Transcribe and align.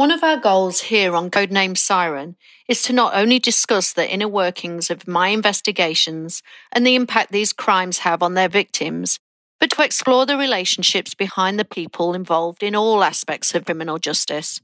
One 0.00 0.10
of 0.10 0.24
our 0.24 0.38
goals 0.38 0.80
here 0.80 1.14
on 1.14 1.30
Codename 1.30 1.76
Siren 1.76 2.36
is 2.66 2.80
to 2.84 2.94
not 2.94 3.14
only 3.14 3.38
discuss 3.38 3.92
the 3.92 4.10
inner 4.10 4.28
workings 4.28 4.88
of 4.88 5.06
my 5.06 5.28
investigations 5.28 6.42
and 6.72 6.86
the 6.86 6.94
impact 6.94 7.32
these 7.32 7.52
crimes 7.52 7.98
have 7.98 8.22
on 8.22 8.32
their 8.32 8.48
victims, 8.48 9.18
but 9.58 9.70
to 9.72 9.84
explore 9.84 10.24
the 10.24 10.38
relationships 10.38 11.12
behind 11.12 11.58
the 11.58 11.66
people 11.66 12.14
involved 12.14 12.62
in 12.62 12.74
all 12.74 13.04
aspects 13.04 13.54
of 13.54 13.66
criminal 13.66 13.98
justice. 13.98 14.62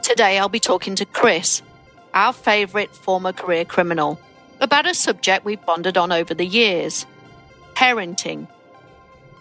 Today 0.00 0.38
I'll 0.38 0.48
be 0.48 0.60
talking 0.60 0.94
to 0.94 1.04
Chris, 1.04 1.62
our 2.14 2.32
favourite 2.32 2.94
former 2.94 3.32
career 3.32 3.64
criminal, 3.64 4.20
about 4.60 4.86
a 4.86 4.94
subject 4.94 5.44
we've 5.44 5.66
bonded 5.66 5.98
on 5.98 6.12
over 6.12 6.32
the 6.32 6.46
years 6.46 7.06
parenting 7.74 8.46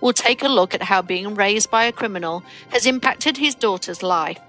we'll 0.02 0.14
take 0.14 0.44
a 0.44 0.48
look 0.48 0.74
at 0.74 0.82
how 0.84 1.02
being 1.02 1.36
raised 1.36 1.70
by 1.70 1.86
a 1.86 1.92
criminal 1.92 2.44
has 2.70 2.86
impacted 2.86 3.38
his 3.38 3.56
daughter's 3.56 4.04
life 4.04 4.40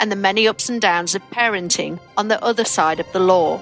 and 0.00 0.12
the 0.12 0.16
many 0.16 0.46
ups 0.46 0.68
and 0.68 0.80
downs 0.80 1.14
of 1.14 1.22
parenting 1.30 1.98
on 2.16 2.28
the 2.28 2.42
other 2.42 2.64
side 2.64 3.00
of 3.00 3.10
the 3.12 3.20
law. 3.20 3.58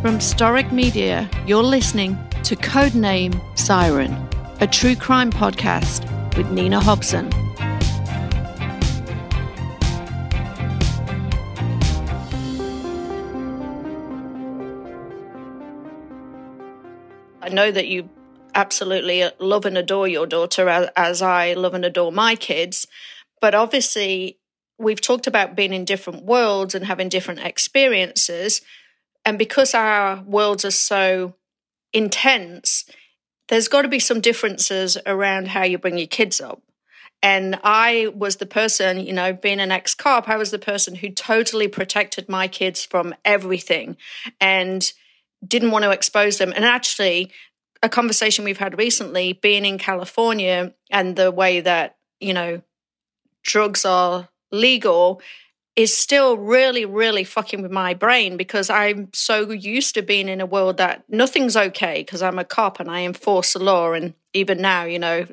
From 0.00 0.18
Storic 0.18 0.72
Media, 0.72 1.28
you're 1.46 1.62
listening 1.62 2.16
to 2.44 2.56
Codename 2.56 3.38
Siren, 3.58 4.12
a 4.60 4.66
true 4.66 4.96
crime 4.96 5.30
podcast 5.30 6.06
with 6.36 6.50
Nina 6.50 6.80
Hobson. 6.80 7.30
Know 17.52 17.70
that 17.70 17.88
you 17.88 18.08
absolutely 18.54 19.24
love 19.38 19.64
and 19.64 19.78
adore 19.78 20.08
your 20.08 20.26
daughter 20.26 20.68
as, 20.68 20.88
as 20.96 21.22
I 21.22 21.54
love 21.54 21.74
and 21.74 21.84
adore 21.84 22.12
my 22.12 22.34
kids. 22.34 22.86
But 23.40 23.54
obviously, 23.54 24.38
we've 24.78 25.00
talked 25.00 25.26
about 25.26 25.54
being 25.54 25.72
in 25.72 25.84
different 25.84 26.24
worlds 26.24 26.74
and 26.74 26.84
having 26.84 27.08
different 27.08 27.40
experiences. 27.40 28.60
And 29.24 29.38
because 29.38 29.74
our 29.74 30.22
worlds 30.22 30.64
are 30.64 30.70
so 30.70 31.34
intense, 31.92 32.84
there's 33.48 33.68
got 33.68 33.82
to 33.82 33.88
be 33.88 33.98
some 33.98 34.20
differences 34.20 34.96
around 35.06 35.48
how 35.48 35.64
you 35.64 35.78
bring 35.78 35.98
your 35.98 36.06
kids 36.06 36.40
up. 36.40 36.62
And 37.22 37.60
I 37.62 38.10
was 38.14 38.36
the 38.36 38.46
person, 38.46 39.00
you 39.00 39.12
know, 39.12 39.34
being 39.34 39.60
an 39.60 39.72
ex 39.72 39.94
cop, 39.94 40.28
I 40.28 40.38
was 40.38 40.50
the 40.50 40.58
person 40.58 40.94
who 40.94 41.10
totally 41.10 41.68
protected 41.68 42.28
my 42.28 42.48
kids 42.48 42.84
from 42.84 43.14
everything. 43.24 43.98
And 44.40 44.90
didn't 45.46 45.70
want 45.70 45.84
to 45.84 45.90
expose 45.90 46.38
them. 46.38 46.52
And 46.54 46.64
actually, 46.64 47.30
a 47.82 47.88
conversation 47.88 48.44
we've 48.44 48.58
had 48.58 48.78
recently, 48.78 49.32
being 49.32 49.64
in 49.64 49.78
California 49.78 50.74
and 50.90 51.16
the 51.16 51.30
way 51.30 51.60
that, 51.60 51.96
you 52.20 52.34
know, 52.34 52.62
drugs 53.42 53.84
are 53.84 54.28
legal 54.52 55.22
is 55.76 55.96
still 55.96 56.36
really, 56.36 56.84
really 56.84 57.24
fucking 57.24 57.62
with 57.62 57.70
my 57.70 57.94
brain 57.94 58.36
because 58.36 58.68
I'm 58.68 59.08
so 59.14 59.50
used 59.50 59.94
to 59.94 60.02
being 60.02 60.28
in 60.28 60.40
a 60.40 60.46
world 60.46 60.76
that 60.76 61.04
nothing's 61.08 61.56
okay 61.56 62.02
because 62.02 62.22
I'm 62.22 62.38
a 62.38 62.44
cop 62.44 62.80
and 62.80 62.90
I 62.90 63.02
enforce 63.02 63.54
the 63.54 63.60
law. 63.60 63.92
And 63.92 64.14
even 64.32 64.60
now, 64.60 64.84
you 64.84 64.98
know, 64.98 65.26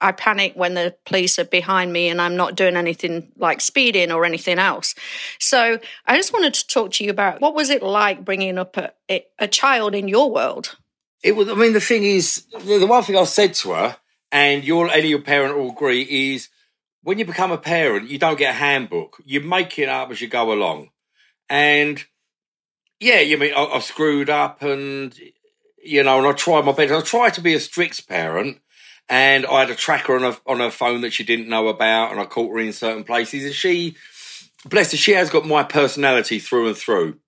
I 0.00 0.12
panic 0.12 0.52
when 0.54 0.74
the 0.74 0.94
police 1.06 1.38
are 1.38 1.44
behind 1.44 1.92
me 1.92 2.08
and 2.08 2.20
I'm 2.20 2.36
not 2.36 2.54
doing 2.54 2.76
anything 2.76 3.32
like 3.36 3.60
speeding 3.60 4.12
or 4.12 4.24
anything 4.24 4.58
else. 4.58 4.94
So 5.38 5.78
I 6.06 6.16
just 6.16 6.32
wanted 6.32 6.54
to 6.54 6.66
talk 6.66 6.92
to 6.92 7.04
you 7.04 7.10
about 7.10 7.40
what 7.40 7.54
was 7.54 7.70
it 7.70 7.82
like 7.82 8.24
bringing 8.24 8.58
up 8.58 8.76
a, 8.76 9.24
a 9.38 9.48
child 9.48 9.94
in 9.94 10.08
your 10.08 10.30
world? 10.30 10.76
It 11.22 11.36
was, 11.36 11.48
I 11.48 11.54
mean, 11.54 11.72
the 11.72 11.80
thing 11.80 12.04
is, 12.04 12.44
the 12.64 12.86
one 12.86 13.02
thing 13.02 13.16
I 13.16 13.24
said 13.24 13.54
to 13.54 13.72
her, 13.72 13.96
and 14.30 14.64
your 14.64 14.88
any 14.90 15.04
of 15.04 15.10
your 15.10 15.22
parent 15.22 15.56
will 15.56 15.70
agree, 15.70 16.02
is 16.02 16.48
when 17.02 17.18
you 17.18 17.24
become 17.24 17.52
a 17.52 17.58
parent, 17.58 18.08
you 18.08 18.18
don't 18.18 18.38
get 18.38 18.54
a 18.54 18.58
handbook. 18.58 19.20
You 19.24 19.40
make 19.40 19.78
it 19.78 19.88
up 19.88 20.10
as 20.10 20.20
you 20.20 20.28
go 20.28 20.52
along. 20.52 20.90
And 21.48 22.02
yeah, 22.98 23.20
you 23.20 23.38
mean 23.38 23.52
I, 23.54 23.64
I 23.64 23.78
screwed 23.80 24.30
up 24.30 24.62
and 24.62 25.18
you 25.82 26.02
know, 26.02 26.18
and 26.18 26.26
I 26.26 26.32
tried 26.32 26.64
my 26.64 26.72
best. 26.72 26.92
I 26.92 27.00
tried 27.00 27.34
to 27.34 27.40
be 27.40 27.54
a 27.54 27.60
strict 27.60 28.06
parent, 28.08 28.58
and 29.08 29.46
I 29.46 29.60
had 29.60 29.70
a 29.70 29.74
tracker 29.74 30.14
on 30.14 30.22
her 30.22 30.38
on 30.46 30.60
her 30.60 30.70
phone 30.70 31.00
that 31.02 31.12
she 31.12 31.24
didn't 31.24 31.48
know 31.48 31.68
about, 31.68 32.12
and 32.12 32.20
I 32.20 32.24
caught 32.24 32.52
her 32.52 32.58
in 32.58 32.72
certain 32.72 33.04
places. 33.04 33.44
And 33.44 33.54
she, 33.54 33.96
bless 34.64 34.92
her, 34.92 34.96
she 34.96 35.12
has 35.12 35.30
got 35.30 35.46
my 35.46 35.62
personality 35.62 36.38
through 36.38 36.68
and 36.68 36.76
through. 36.76 37.18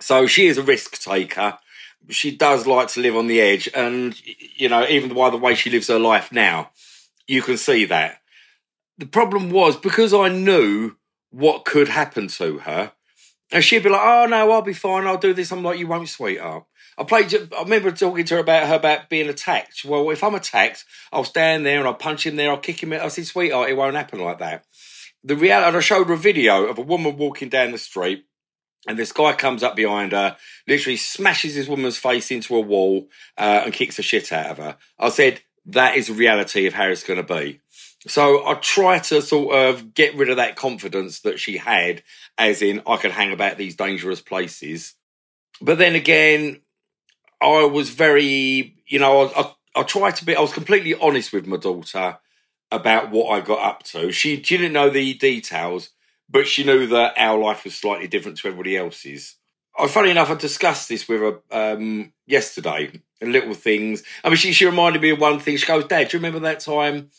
So 0.00 0.26
she 0.26 0.46
is 0.46 0.58
a 0.58 0.62
risk 0.62 1.02
taker. 1.02 1.58
She 2.10 2.36
does 2.36 2.66
like 2.66 2.88
to 2.88 3.00
live 3.00 3.16
on 3.16 3.26
the 3.26 3.40
edge, 3.40 3.68
and 3.74 4.14
you 4.56 4.68
know, 4.68 4.86
even 4.86 5.14
by 5.14 5.30
the 5.30 5.38
way 5.38 5.54
she 5.54 5.70
lives 5.70 5.88
her 5.88 5.98
life 5.98 6.30
now, 6.30 6.70
you 7.26 7.40
can 7.40 7.56
see 7.56 7.86
that 7.86 8.20
the 8.98 9.06
problem 9.06 9.50
was 9.50 9.76
because 9.76 10.12
I 10.14 10.28
knew 10.28 10.96
what 11.30 11.64
could 11.64 11.88
happen 11.88 12.28
to 12.28 12.58
her, 12.58 12.92
and 13.50 13.64
she'd 13.64 13.82
be 13.82 13.88
like, 13.88 14.02
"Oh 14.02 14.26
no, 14.26 14.52
I'll 14.52 14.62
be 14.62 14.72
fine. 14.72 15.06
I'll 15.06 15.16
do 15.18 15.32
this." 15.34 15.50
I'm 15.50 15.62
like, 15.62 15.78
"You 15.78 15.86
won't, 15.86 16.08
sweetheart." 16.08 16.64
I 16.98 17.04
played. 17.04 17.34
I 17.34 17.62
remember 17.62 17.90
talking 17.90 18.24
to 18.24 18.34
her 18.34 18.40
about 18.40 18.68
her 18.68 18.74
about 18.76 19.08
being 19.08 19.28
attacked. 19.28 19.84
Well, 19.84 20.10
if 20.10 20.22
I'm 20.22 20.34
attacked, 20.34 20.84
I'll 21.12 21.24
stand 21.24 21.66
there 21.66 21.78
and 21.78 21.86
I'll 21.86 21.94
punch 21.94 22.26
him 22.26 22.36
there. 22.36 22.50
I'll 22.50 22.58
kick 22.58 22.82
him. 22.82 22.92
I 22.92 23.08
said, 23.08 23.26
"Sweetheart, 23.26 23.70
it 23.70 23.76
won't 23.76 23.96
happen 23.96 24.20
like 24.20 24.38
that." 24.38 24.64
The 25.22 25.36
reality, 25.36 25.68
and 25.68 25.76
I 25.76 25.80
showed 25.80 26.08
her 26.08 26.14
a 26.14 26.18
video 26.18 26.64
of 26.66 26.78
a 26.78 26.82
woman 26.82 27.16
walking 27.16 27.48
down 27.48 27.72
the 27.72 27.78
street, 27.78 28.26
and 28.86 28.98
this 28.98 29.12
guy 29.12 29.32
comes 29.32 29.62
up 29.62 29.74
behind 29.74 30.12
her, 30.12 30.36
literally 30.68 30.96
smashes 30.98 31.54
this 31.54 31.68
woman's 31.68 31.96
face 31.96 32.30
into 32.30 32.54
a 32.56 32.60
wall, 32.60 33.08
uh, 33.38 33.62
and 33.64 33.72
kicks 33.72 33.96
the 33.96 34.02
shit 34.02 34.32
out 34.32 34.50
of 34.50 34.58
her. 34.58 34.76
I 34.98 35.08
said, 35.08 35.40
"That 35.66 35.96
is 35.96 36.08
the 36.08 36.14
reality 36.14 36.66
of 36.66 36.74
how 36.74 36.88
it's 36.88 37.04
going 37.04 37.24
to 37.24 37.34
be." 37.34 37.60
So 38.06 38.46
I 38.46 38.54
try 38.54 38.98
to 38.98 39.22
sort 39.22 39.56
of 39.56 39.94
get 39.94 40.14
rid 40.14 40.28
of 40.28 40.36
that 40.36 40.56
confidence 40.56 41.20
that 41.20 41.40
she 41.40 41.56
had, 41.56 42.02
as 42.36 42.60
in 42.60 42.82
I 42.86 42.98
could 42.98 43.12
hang 43.12 43.32
about 43.32 43.56
these 43.56 43.76
dangerous 43.76 44.20
places. 44.20 44.94
But 45.62 45.78
then 45.78 45.94
again, 45.94 46.60
I 47.44 47.64
was 47.64 47.90
very, 47.90 48.76
you 48.86 48.98
know, 48.98 49.22
I, 49.22 49.40
I, 49.40 49.54
I 49.76 49.82
tried 49.82 50.16
to 50.16 50.24
be, 50.24 50.36
I 50.36 50.40
was 50.40 50.52
completely 50.52 50.94
honest 50.94 51.32
with 51.32 51.46
my 51.46 51.56
daughter 51.56 52.18
about 52.70 53.10
what 53.10 53.30
I 53.30 53.40
got 53.40 53.60
up 53.60 53.82
to. 53.84 54.10
She, 54.12 54.42
she 54.42 54.56
didn't 54.56 54.72
know 54.72 54.90
the 54.90 55.14
details, 55.14 55.90
but 56.28 56.46
she 56.46 56.64
knew 56.64 56.86
that 56.88 57.14
our 57.16 57.38
life 57.38 57.64
was 57.64 57.74
slightly 57.74 58.08
different 58.08 58.38
to 58.38 58.48
everybody 58.48 58.76
else's. 58.76 59.36
I, 59.78 59.88
funny 59.88 60.10
enough, 60.10 60.30
I 60.30 60.34
discussed 60.34 60.88
this 60.88 61.08
with 61.08 61.20
her 61.20 61.40
um, 61.50 62.12
yesterday 62.26 62.92
little 63.20 63.54
things. 63.54 64.02
I 64.22 64.28
mean, 64.28 64.36
she, 64.36 64.52
she 64.52 64.66
reminded 64.66 65.02
me 65.02 65.10
of 65.10 65.20
one 65.20 65.40
thing. 65.40 65.56
She 65.56 65.66
goes, 65.66 65.86
Dad, 65.86 66.08
do 66.08 66.16
you 66.16 66.22
remember 66.22 66.40
that 66.40 66.60
time 66.60 67.10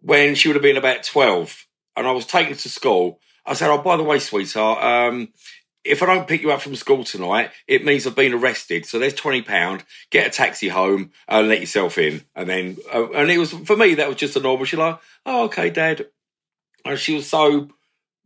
when 0.00 0.34
she 0.34 0.48
would 0.48 0.56
have 0.56 0.62
been 0.62 0.76
about 0.76 1.02
12 1.02 1.66
and 1.96 2.06
I 2.06 2.12
was 2.12 2.26
taken 2.26 2.56
to 2.56 2.68
school. 2.68 3.20
I 3.46 3.54
said, 3.54 3.70
Oh, 3.70 3.78
by 3.78 3.96
the 3.96 4.02
way, 4.02 4.18
sweetheart, 4.18 4.82
um, 4.82 5.28
if 5.84 6.02
I 6.02 6.06
don't 6.06 6.28
pick 6.28 6.42
you 6.42 6.50
up 6.50 6.62
from 6.62 6.76
school 6.76 7.04
tonight, 7.04 7.50
it 7.66 7.84
means 7.84 8.06
I've 8.06 8.14
been 8.14 8.34
arrested. 8.34 8.86
So 8.86 8.98
there's 8.98 9.14
twenty 9.14 9.42
pound. 9.42 9.84
Get 10.10 10.26
a 10.26 10.30
taxi 10.30 10.68
home 10.68 11.10
and 11.28 11.48
let 11.48 11.60
yourself 11.60 11.98
in. 11.98 12.22
And 12.34 12.48
then, 12.48 12.76
uh, 12.92 13.10
and 13.12 13.30
it 13.30 13.38
was 13.38 13.52
for 13.52 13.76
me 13.76 13.94
that 13.94 14.08
was 14.08 14.16
just 14.16 14.36
a 14.36 14.40
normal. 14.40 14.64
She's 14.64 14.78
like, 14.78 14.98
"Oh, 15.26 15.44
okay, 15.44 15.70
Dad." 15.70 16.06
And 16.84 16.98
she 16.98 17.14
was 17.14 17.28
so 17.28 17.68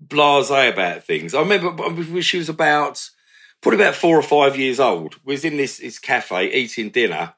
blasé 0.04 0.72
about 0.72 1.04
things. 1.04 1.34
I 1.34 1.40
remember 1.40 1.70
when 1.70 2.22
she 2.22 2.38
was 2.38 2.48
about 2.48 3.08
probably 3.60 3.80
about 3.80 3.94
four 3.94 4.18
or 4.18 4.22
five 4.22 4.56
years 4.56 4.80
old. 4.80 5.16
Was 5.24 5.44
in 5.44 5.56
this 5.56 5.78
this 5.78 5.98
cafe 5.98 6.52
eating 6.52 6.90
dinner, 6.90 7.34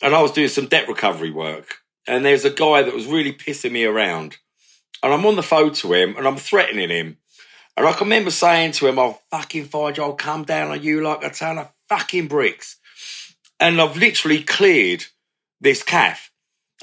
and 0.00 0.14
I 0.14 0.22
was 0.22 0.32
doing 0.32 0.48
some 0.48 0.66
debt 0.66 0.88
recovery 0.88 1.30
work 1.30 1.82
and 2.06 2.24
there's 2.24 2.44
a 2.44 2.50
guy 2.50 2.82
that 2.82 2.94
was 2.94 3.06
really 3.06 3.32
pissing 3.32 3.72
me 3.72 3.84
around. 3.84 4.38
And 5.02 5.12
I'm 5.12 5.26
on 5.26 5.36
the 5.36 5.42
phone 5.42 5.72
to 5.74 5.92
him 5.92 6.16
and 6.16 6.26
I'm 6.26 6.36
threatening 6.36 6.90
him. 6.90 7.18
And 7.76 7.86
I 7.86 7.92
can 7.92 8.06
remember 8.06 8.30
saying 8.30 8.72
to 8.72 8.86
him, 8.86 8.98
I'll 8.98 9.22
fucking 9.30 9.64
find 9.66 9.96
you, 9.96 10.02
I'll 10.02 10.14
come 10.14 10.44
down 10.44 10.70
on 10.70 10.82
you 10.82 11.02
like 11.02 11.24
a 11.24 11.30
ton 11.30 11.58
of 11.58 11.72
fucking 11.88 12.28
bricks. 12.28 12.76
And 13.58 13.80
I've 13.80 13.96
literally 13.96 14.42
cleared 14.42 15.04
this 15.60 15.82
calf. 15.82 16.30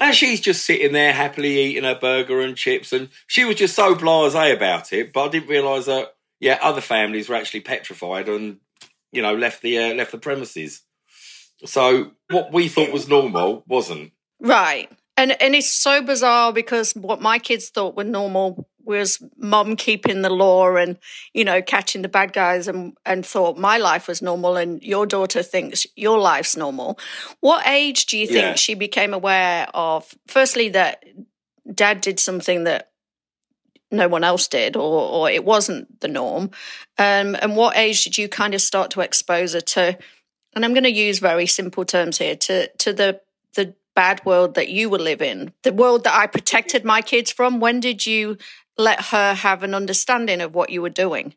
And 0.00 0.14
she's 0.14 0.40
just 0.40 0.64
sitting 0.64 0.92
there 0.92 1.12
happily 1.12 1.58
eating 1.60 1.84
her 1.84 1.94
burger 1.94 2.40
and 2.40 2.56
chips. 2.56 2.92
And 2.92 3.10
she 3.26 3.44
was 3.44 3.56
just 3.56 3.76
so 3.76 3.94
blase 3.94 4.34
about 4.34 4.92
it. 4.92 5.12
But 5.12 5.26
I 5.26 5.28
didn't 5.28 5.50
realise 5.50 5.86
that, 5.86 6.14
yeah, 6.40 6.58
other 6.62 6.80
families 6.80 7.28
were 7.28 7.34
actually 7.34 7.60
petrified 7.60 8.28
and, 8.28 8.58
you 9.12 9.20
know, 9.20 9.34
left 9.34 9.62
the, 9.62 9.78
uh, 9.78 9.94
left 9.94 10.12
the 10.12 10.18
premises. 10.18 10.82
So 11.66 12.12
what 12.30 12.52
we 12.52 12.68
thought 12.68 12.92
was 12.92 13.08
normal 13.08 13.62
wasn't. 13.68 14.12
Right. 14.40 14.90
And 15.16 15.40
and 15.42 15.54
it's 15.54 15.70
so 15.70 16.02
bizarre 16.02 16.50
because 16.50 16.92
what 16.94 17.20
my 17.20 17.38
kids 17.38 17.68
thought 17.68 17.94
were 17.94 18.04
normal 18.04 18.69
was 18.90 19.22
mom 19.38 19.76
keeping 19.76 20.22
the 20.22 20.30
law 20.30 20.76
and 20.76 20.98
you 21.32 21.44
know 21.44 21.62
catching 21.62 22.02
the 22.02 22.08
bad 22.08 22.32
guys 22.32 22.68
and 22.68 22.96
and 23.06 23.24
thought 23.24 23.58
my 23.58 23.78
life 23.78 24.08
was 24.08 24.20
normal 24.20 24.56
and 24.56 24.82
your 24.82 25.06
daughter 25.06 25.42
thinks 25.42 25.86
your 25.96 26.18
life's 26.18 26.56
normal. 26.56 26.98
What 27.40 27.66
age 27.66 28.06
do 28.06 28.18
you 28.18 28.26
think 28.26 28.38
yeah. 28.40 28.54
she 28.54 28.74
became 28.74 29.14
aware 29.14 29.68
of 29.72 30.12
firstly 30.26 30.68
that 30.70 31.04
dad 31.72 32.00
did 32.00 32.20
something 32.20 32.64
that 32.64 32.90
no 33.90 34.08
one 34.08 34.24
else 34.24 34.46
did 34.46 34.76
or 34.76 35.00
or 35.00 35.30
it 35.30 35.44
wasn't 35.44 36.00
the 36.00 36.08
norm? 36.08 36.50
Um, 36.98 37.36
and 37.40 37.56
what 37.56 37.76
age 37.76 38.04
did 38.04 38.18
you 38.18 38.28
kind 38.28 38.54
of 38.54 38.60
start 38.60 38.90
to 38.92 39.00
expose 39.00 39.54
her 39.54 39.60
to 39.60 39.98
and 40.54 40.64
I'm 40.64 40.74
going 40.74 40.84
to 40.84 40.90
use 40.90 41.18
very 41.18 41.46
simple 41.46 41.84
terms 41.84 42.18
here 42.18 42.36
to 42.36 42.68
to 42.68 42.92
the 42.92 43.20
the 43.54 43.74
bad 43.94 44.24
world 44.24 44.54
that 44.54 44.68
you 44.68 44.88
were 44.88 44.98
living, 44.98 45.52
the 45.62 45.72
world 45.72 46.04
that 46.04 46.14
I 46.14 46.26
protected 46.26 46.84
my 46.84 47.02
kids 47.02 47.30
from? 47.32 47.60
When 47.60 47.80
did 47.80 48.06
you 48.06 48.36
let 48.78 49.06
her 49.06 49.34
have 49.34 49.62
an 49.62 49.74
understanding 49.74 50.40
of 50.40 50.54
what 50.54 50.70
you 50.70 50.82
were 50.82 50.88
doing? 50.88 51.34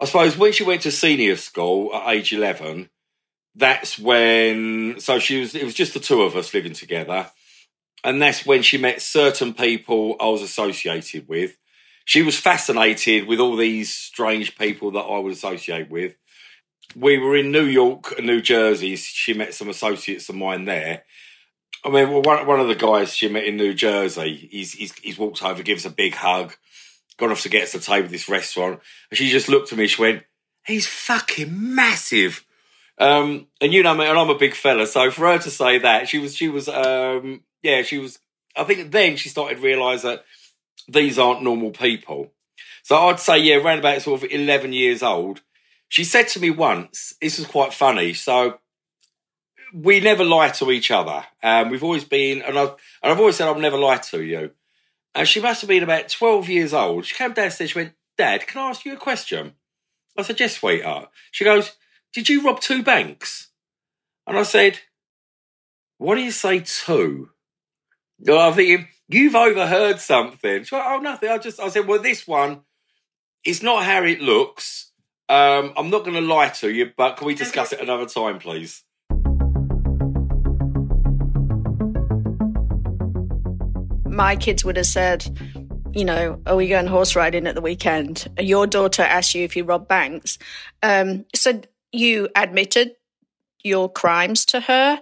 I 0.00 0.04
suppose 0.04 0.36
when 0.36 0.52
she 0.52 0.64
went 0.64 0.82
to 0.82 0.92
senior 0.92 1.36
school 1.36 1.94
at 1.94 2.08
age 2.14 2.32
11, 2.32 2.88
that's 3.54 3.98
when, 3.98 5.00
so 5.00 5.18
she 5.18 5.40
was, 5.40 5.54
it 5.54 5.64
was 5.64 5.74
just 5.74 5.94
the 5.94 6.00
two 6.00 6.22
of 6.22 6.36
us 6.36 6.54
living 6.54 6.72
together. 6.72 7.30
And 8.04 8.22
that's 8.22 8.46
when 8.46 8.62
she 8.62 8.78
met 8.78 9.02
certain 9.02 9.54
people 9.54 10.16
I 10.20 10.28
was 10.28 10.42
associated 10.42 11.28
with. 11.28 11.56
She 12.04 12.22
was 12.22 12.38
fascinated 12.38 13.26
with 13.26 13.40
all 13.40 13.56
these 13.56 13.92
strange 13.92 14.56
people 14.56 14.92
that 14.92 15.00
I 15.00 15.18
would 15.18 15.32
associate 15.32 15.90
with. 15.90 16.14
We 16.96 17.18
were 17.18 17.36
in 17.36 17.50
New 17.50 17.64
York 17.64 18.14
and 18.16 18.26
New 18.26 18.40
Jersey. 18.40 18.96
She 18.96 19.34
met 19.34 19.52
some 19.52 19.68
associates 19.68 20.28
of 20.28 20.36
mine 20.36 20.64
there. 20.64 21.02
I 21.84 21.90
mean, 21.90 22.22
one, 22.22 22.46
one 22.46 22.60
of 22.60 22.68
the 22.68 22.74
guys 22.74 23.14
she 23.14 23.28
met 23.28 23.44
in 23.44 23.56
New 23.56 23.72
Jersey, 23.74 24.48
he's, 24.50 24.72
he's, 24.72 24.92
he's 24.98 25.18
walked 25.18 25.42
over, 25.42 25.62
gives 25.62 25.86
a 25.86 25.90
big 25.90 26.14
hug, 26.14 26.54
gone 27.18 27.30
off 27.30 27.42
to 27.42 27.48
get 27.48 27.64
us 27.64 27.74
a 27.74 27.80
table 27.80 28.06
at 28.06 28.10
this 28.10 28.28
restaurant. 28.28 28.80
And 29.10 29.18
she 29.18 29.30
just 29.30 29.48
looked 29.48 29.72
at 29.72 29.78
me, 29.78 29.86
she 29.86 30.02
went, 30.02 30.24
he's 30.66 30.86
fucking 30.86 31.74
massive. 31.74 32.44
Um, 32.98 33.46
and 33.60 33.72
you 33.72 33.82
know, 33.82 33.94
me, 33.94 34.06
and 34.06 34.18
I'm 34.18 34.30
a 34.30 34.38
big 34.38 34.54
fella, 34.54 34.86
so 34.86 35.10
for 35.10 35.28
her 35.28 35.38
to 35.38 35.50
say 35.50 35.78
that, 35.78 36.08
she 36.08 36.18
was, 36.18 36.34
she 36.34 36.48
was, 36.48 36.68
um, 36.68 37.42
yeah, 37.62 37.82
she 37.82 37.98
was. 37.98 38.18
I 38.56 38.64
think 38.64 38.90
then 38.90 39.16
she 39.16 39.28
started 39.28 39.56
to 39.56 39.62
realise 39.62 40.02
that 40.02 40.24
these 40.88 41.18
aren't 41.18 41.42
normal 41.42 41.70
people. 41.70 42.32
So 42.82 42.96
I'd 42.96 43.20
say, 43.20 43.38
yeah, 43.38 43.56
around 43.56 43.78
about 43.78 44.02
sort 44.02 44.22
of 44.22 44.30
11 44.30 44.72
years 44.72 45.02
old, 45.02 45.42
she 45.88 46.04
said 46.04 46.28
to 46.28 46.40
me 46.40 46.50
once, 46.50 47.14
this 47.20 47.38
was 47.38 47.46
quite 47.46 47.72
funny. 47.72 48.14
So 48.14 48.58
we 49.72 50.00
never 50.00 50.24
lie 50.24 50.48
to 50.50 50.70
each 50.70 50.90
other. 50.90 51.24
Um, 51.42 51.70
we've 51.70 51.84
always 51.84 52.04
been, 52.04 52.42
and 52.42 52.58
I've, 52.58 52.74
and 53.02 53.12
I've 53.12 53.18
always 53.18 53.36
said 53.36 53.48
I'll 53.48 53.58
never 53.58 53.78
lie 53.78 53.98
to 53.98 54.22
you. 54.22 54.50
And 55.14 55.26
she 55.26 55.40
must 55.40 55.60
have 55.62 55.68
been 55.68 55.82
about 55.82 56.08
12 56.08 56.48
years 56.48 56.72
old. 56.72 57.04
She 57.04 57.14
came 57.14 57.32
downstairs, 57.32 57.70
she 57.70 57.78
went, 57.78 57.94
Dad, 58.16 58.46
can 58.46 58.60
I 58.60 58.70
ask 58.70 58.84
you 58.84 58.92
a 58.92 58.96
question? 58.96 59.54
I 60.16 60.22
said, 60.22 60.40
Yes, 60.40 60.56
sweetheart. 60.56 61.10
She 61.30 61.44
goes, 61.44 61.72
Did 62.12 62.28
you 62.28 62.44
rob 62.44 62.60
two 62.60 62.82
banks? 62.82 63.50
And 64.26 64.36
I 64.38 64.42
said, 64.42 64.80
What 65.98 66.16
do 66.16 66.22
you 66.22 66.32
say, 66.32 66.60
two? 66.60 67.30
No, 68.18 68.38
I'm 68.38 68.54
thinking, 68.54 68.88
You've 69.08 69.36
overheard 69.36 70.00
something. 70.00 70.64
She 70.64 70.74
went, 70.74 70.86
Oh, 70.86 70.98
nothing. 70.98 71.30
I 71.30 71.38
just, 71.38 71.60
I 71.60 71.68
said, 71.68 71.86
Well, 71.86 72.02
this 72.02 72.26
one, 72.26 72.62
it's 73.44 73.62
not 73.62 73.84
how 73.84 74.02
it 74.02 74.20
looks. 74.20 74.92
Um, 75.28 75.72
I'm 75.76 75.90
not 75.90 76.04
going 76.04 76.14
to 76.14 76.20
lie 76.20 76.48
to 76.48 76.70
you, 76.70 76.90
but 76.96 77.16
can 77.16 77.26
we 77.26 77.34
discuss 77.34 77.72
it 77.72 77.80
another 77.80 78.06
time, 78.06 78.38
please? 78.38 78.82
My 84.18 84.34
kids 84.34 84.64
would 84.64 84.76
have 84.76 84.86
said, 84.86 85.24
you 85.92 86.04
know, 86.04 86.42
are 86.44 86.56
we 86.56 86.66
going 86.66 86.88
horse 86.88 87.14
riding 87.14 87.46
at 87.46 87.54
the 87.54 87.60
weekend? 87.60 88.26
Your 88.36 88.66
daughter 88.66 89.02
asked 89.02 89.32
you 89.36 89.44
if 89.44 89.54
you 89.54 89.62
robbed 89.62 89.86
banks. 89.86 90.38
Um, 90.82 91.24
so 91.36 91.60
you 91.92 92.28
admitted 92.34 92.96
your 93.62 93.88
crimes 93.88 94.44
to 94.46 94.58
her. 94.58 95.00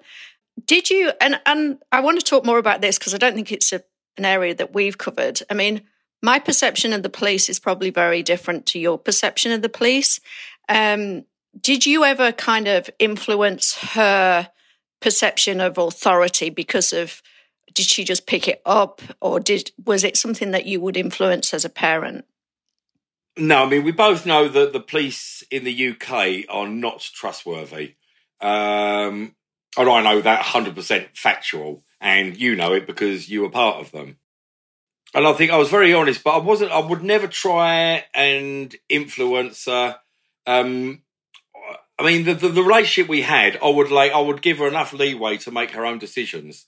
Did 0.66 0.90
you? 0.90 1.12
And 1.18 1.40
and 1.46 1.78
I 1.90 2.00
want 2.00 2.20
to 2.20 2.24
talk 2.26 2.44
more 2.44 2.58
about 2.58 2.82
this 2.82 2.98
because 2.98 3.14
I 3.14 3.16
don't 3.16 3.34
think 3.34 3.50
it's 3.52 3.72
a, 3.72 3.82
an 4.18 4.26
area 4.26 4.54
that 4.54 4.74
we've 4.74 4.98
covered. 4.98 5.40
I 5.48 5.54
mean, 5.54 5.80
my 6.22 6.38
perception 6.38 6.92
of 6.92 7.02
the 7.02 7.08
police 7.08 7.48
is 7.48 7.58
probably 7.58 7.88
very 7.88 8.22
different 8.22 8.66
to 8.66 8.78
your 8.78 8.98
perception 8.98 9.50
of 9.50 9.62
the 9.62 9.70
police. 9.70 10.20
Um, 10.68 11.24
did 11.58 11.86
you 11.86 12.04
ever 12.04 12.32
kind 12.32 12.68
of 12.68 12.90
influence 12.98 13.78
her 13.78 14.50
perception 15.00 15.62
of 15.62 15.78
authority 15.78 16.50
because 16.50 16.92
of? 16.92 17.22
Did 17.74 17.86
she 17.86 18.04
just 18.04 18.26
pick 18.26 18.48
it 18.48 18.62
up, 18.64 19.02
or 19.20 19.40
did 19.40 19.72
was 19.84 20.04
it 20.04 20.16
something 20.16 20.50
that 20.52 20.66
you 20.66 20.80
would 20.80 20.96
influence 20.96 21.52
as 21.52 21.64
a 21.64 21.70
parent? 21.70 22.24
No, 23.36 23.64
I 23.64 23.68
mean 23.68 23.84
we 23.84 23.92
both 23.92 24.24
know 24.24 24.48
that 24.48 24.72
the 24.72 24.80
police 24.80 25.42
in 25.50 25.64
the 25.64 25.88
UK 25.88 26.46
are 26.48 26.68
not 26.68 27.00
trustworthy. 27.00 27.94
Um, 28.40 29.34
and 29.78 29.88
I 29.90 30.02
know 30.02 30.20
that 30.22 30.42
100% 30.42 31.08
factual, 31.14 31.84
and 32.00 32.36
you 32.36 32.56
know 32.56 32.72
it 32.72 32.86
because 32.86 33.28
you 33.28 33.42
were 33.42 33.50
part 33.50 33.76
of 33.76 33.92
them. 33.92 34.18
And 35.14 35.26
I 35.26 35.32
think 35.32 35.50
I 35.50 35.56
was 35.56 35.70
very 35.70 35.94
honest, 35.94 36.24
but 36.24 36.34
I 36.34 36.38
wasn't, 36.38 36.72
I 36.72 36.78
would 36.78 37.02
never 37.02 37.26
try 37.26 38.04
and 38.14 38.74
influence 38.88 39.64
her. 39.66 39.96
Um, 40.46 41.02
I 41.98 42.04
mean, 42.04 42.24
the, 42.24 42.34
the, 42.34 42.48
the 42.48 42.62
relationship 42.62 43.08
we 43.08 43.22
had, 43.22 43.58
I 43.62 43.68
would 43.68 43.90
like, 43.90 44.12
I 44.12 44.20
would 44.20 44.42
give 44.42 44.58
her 44.58 44.68
enough 44.68 44.92
leeway 44.92 45.38
to 45.38 45.50
make 45.50 45.70
her 45.70 45.86
own 45.86 45.98
decisions. 45.98 46.66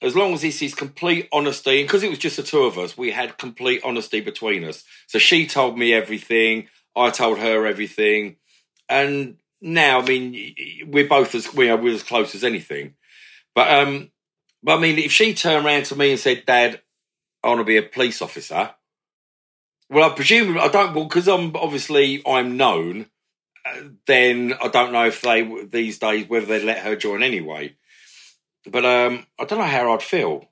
As 0.00 0.14
long 0.14 0.32
as 0.32 0.42
this 0.42 0.62
is 0.62 0.74
complete 0.74 1.28
honesty, 1.32 1.80
and 1.80 1.88
because 1.88 2.04
it 2.04 2.10
was 2.10 2.20
just 2.20 2.36
the 2.36 2.42
two 2.42 2.62
of 2.62 2.78
us, 2.78 2.96
we 2.96 3.10
had 3.10 3.36
complete 3.36 3.82
honesty 3.84 4.20
between 4.20 4.64
us. 4.64 4.84
So 5.08 5.18
she 5.18 5.46
told 5.46 5.76
me 5.76 5.92
everything, 5.92 6.68
I 6.94 7.10
told 7.10 7.38
her 7.38 7.66
everything, 7.66 8.36
and 8.88 9.38
now, 9.60 10.00
I 10.00 10.06
mean, 10.06 10.54
we're 10.86 11.08
both 11.08 11.34
as 11.34 11.52
we 11.52 11.68
are 11.68 11.76
we're 11.76 11.94
as 11.94 12.02
close 12.02 12.34
as 12.34 12.44
anything. 12.44 12.94
But 13.54 13.70
um, 13.70 14.10
but 14.62 14.78
I 14.78 14.80
mean, 14.80 14.98
if 14.98 15.12
she 15.12 15.34
turned 15.34 15.66
around 15.66 15.84
to 15.86 15.96
me 15.96 16.12
and 16.12 16.20
said, 16.20 16.46
"Dad, 16.46 16.80
I 17.42 17.48
want 17.48 17.60
to 17.60 17.64
be 17.64 17.76
a 17.76 17.82
police 17.82 18.22
officer," 18.22 18.70
well, 19.90 20.10
I 20.10 20.14
presume 20.14 20.58
I 20.58 20.68
don't. 20.68 20.94
Well, 20.94 21.04
because 21.04 21.28
I'm 21.28 21.56
obviously 21.56 22.22
I'm 22.26 22.56
known. 22.56 23.06
Uh, 23.66 23.82
then 24.06 24.54
I 24.62 24.68
don't 24.68 24.92
know 24.92 25.06
if 25.06 25.20
they 25.22 25.42
these 25.64 25.98
days 25.98 26.28
whether 26.28 26.46
they'd 26.46 26.64
let 26.64 26.78
her 26.78 26.94
join 26.94 27.22
anyway. 27.22 27.74
But 28.70 28.84
um, 28.84 29.26
I 29.38 29.44
don't 29.44 29.58
know 29.58 29.64
how 29.64 29.92
I'd 29.92 30.02
feel. 30.02 30.48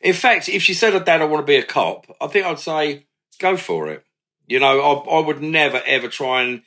In 0.00 0.14
fact, 0.14 0.48
if 0.48 0.62
she 0.62 0.74
said, 0.74 1.04
"Dad, 1.04 1.20
I 1.20 1.24
want 1.24 1.42
to 1.42 1.50
be 1.50 1.56
a 1.56 1.64
cop," 1.64 2.06
I 2.20 2.26
think 2.26 2.46
I'd 2.46 2.58
say, 2.58 3.06
"Go 3.38 3.56
for 3.56 3.88
it." 3.88 4.04
You 4.46 4.60
know, 4.60 4.80
I, 4.80 5.18
I 5.18 5.26
would 5.26 5.42
never 5.42 5.80
ever 5.84 6.08
try 6.08 6.42
and 6.42 6.62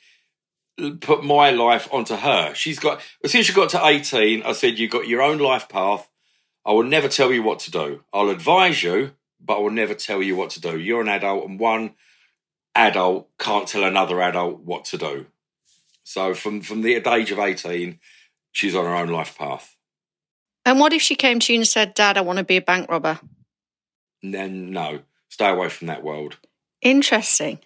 put 1.01 1.23
my 1.23 1.51
life 1.51 1.87
onto 1.91 2.15
her. 2.15 2.53
She's 2.53 2.79
got 2.79 3.01
as 3.23 3.31
soon 3.31 3.39
as 3.39 3.45
she 3.45 3.53
got 3.53 3.69
to 3.69 3.85
18, 3.85 4.43
I 4.43 4.53
said, 4.53 4.79
You've 4.79 4.91
got 4.91 5.07
your 5.07 5.21
own 5.21 5.37
life 5.37 5.69
path. 5.69 6.09
I 6.65 6.71
will 6.71 6.83
never 6.83 7.07
tell 7.07 7.31
you 7.31 7.43
what 7.43 7.59
to 7.59 7.71
do. 7.71 8.03
I'll 8.13 8.29
advise 8.29 8.81
you, 8.83 9.11
but 9.39 9.57
I 9.57 9.59
will 9.59 9.69
never 9.69 9.93
tell 9.93 10.23
you 10.23 10.35
what 10.35 10.51
to 10.51 10.61
do. 10.61 10.79
You're 10.79 11.01
an 11.01 11.09
adult, 11.09 11.47
and 11.47 11.59
one 11.59 11.95
adult 12.75 13.29
can't 13.37 13.67
tell 13.67 13.83
another 13.83 14.21
adult 14.21 14.61
what 14.61 14.85
to 14.85 14.97
do. 14.97 15.25
So 16.03 16.33
from 16.33 16.61
from 16.61 16.81
the 16.81 16.95
age 16.95 17.31
of 17.31 17.39
18, 17.39 17.99
she's 18.51 18.75
on 18.75 18.85
her 18.85 18.95
own 18.95 19.09
life 19.09 19.37
path. 19.37 19.75
And 20.65 20.79
what 20.79 20.93
if 20.93 21.01
she 21.01 21.15
came 21.15 21.39
to 21.39 21.53
you 21.53 21.59
and 21.59 21.67
said, 21.67 21.93
Dad, 21.93 22.17
I 22.17 22.21
want 22.21 22.37
to 22.37 22.45
be 22.45 22.57
a 22.57 22.61
bank 22.61 22.89
robber? 22.89 23.19
Then 24.21 24.71
no. 24.71 24.99
Stay 25.29 25.49
away 25.49 25.69
from 25.69 25.87
that 25.87 26.03
world. 26.03 26.37
Interesting. 26.81 27.59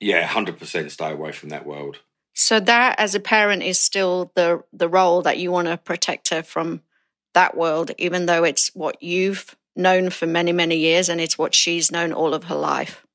Yeah, 0.00 0.26
100% 0.26 0.90
stay 0.90 1.12
away 1.12 1.32
from 1.32 1.50
that 1.50 1.64
world. 1.64 2.00
So 2.34 2.60
that 2.60 2.98
as 2.98 3.14
a 3.14 3.20
parent 3.20 3.62
is 3.62 3.78
still 3.78 4.32
the 4.34 4.64
the 4.72 4.88
role 4.88 5.22
that 5.22 5.38
you 5.38 5.52
want 5.52 5.68
to 5.68 5.76
protect 5.76 6.30
her 6.30 6.42
from 6.42 6.82
that 7.34 7.56
world, 7.56 7.90
even 7.98 8.26
though 8.26 8.44
it's 8.44 8.74
what 8.74 9.02
you've 9.02 9.54
known 9.76 10.10
for 10.10 10.26
many, 10.26 10.52
many 10.52 10.76
years 10.76 11.08
and 11.08 11.20
it's 11.20 11.38
what 11.38 11.54
she's 11.54 11.92
known 11.92 12.12
all 12.12 12.34
of 12.34 12.44
her 12.44 12.54
life. 12.54 13.06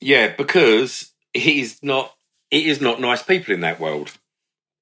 Yeah, 0.00 0.34
because 0.34 1.12
he's 1.32 1.82
not 1.82 2.14
it 2.50 2.66
is 2.66 2.80
not 2.80 3.00
nice 3.00 3.22
people 3.22 3.54
in 3.54 3.60
that 3.60 3.80
world. 3.80 4.12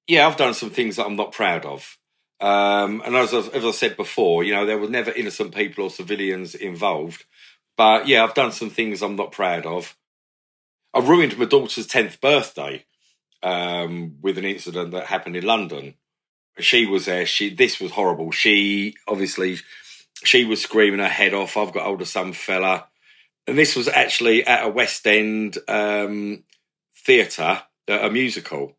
Yeah, 0.07 0.27
I've 0.27 0.37
done 0.37 0.53
some 0.53 0.69
things 0.69 0.95
that 0.95 1.05
I'm 1.05 1.15
not 1.15 1.31
proud 1.31 1.65
of. 1.65 1.97
Um, 2.41 3.03
and 3.05 3.15
as, 3.15 3.33
as 3.33 3.63
I 3.63 3.71
said 3.71 3.95
before, 3.95 4.43
you 4.43 4.53
know, 4.53 4.65
there 4.65 4.79
were 4.79 4.89
never 4.89 5.11
innocent 5.11 5.53
people 5.53 5.85
or 5.85 5.89
civilians 5.91 6.55
involved. 6.55 7.23
But 7.77 8.07
yeah, 8.07 8.23
I've 8.23 8.33
done 8.33 8.51
some 8.51 8.71
things 8.71 9.01
I'm 9.01 9.15
not 9.15 9.31
proud 9.31 9.65
of. 9.65 9.95
I 10.93 10.99
ruined 10.99 11.37
my 11.37 11.45
daughter's 11.45 11.87
10th 11.87 12.19
birthday 12.19 12.85
um, 13.43 14.17
with 14.21 14.37
an 14.37 14.45
incident 14.45 14.91
that 14.91 15.05
happened 15.05 15.35
in 15.35 15.45
London. 15.45 15.95
She 16.59 16.85
was 16.85 17.05
there. 17.05 17.25
She 17.25 17.53
this 17.53 17.79
was 17.79 17.91
horrible. 17.91 18.31
She 18.31 18.95
obviously 19.07 19.57
she 20.23 20.43
was 20.43 20.61
screaming 20.61 20.99
her 20.99 21.07
head 21.07 21.33
off. 21.33 21.55
I've 21.55 21.73
got 21.73 21.83
hold 21.83 22.01
of 22.01 22.07
some 22.07 22.33
fella, 22.33 22.87
and 23.47 23.57
this 23.57 23.75
was 23.75 23.87
actually 23.87 24.45
at 24.45 24.65
a 24.65 24.69
West 24.69 25.07
End 25.07 25.57
um, 25.67 26.43
theatre, 26.93 27.61
a 27.87 28.09
musical. 28.09 28.75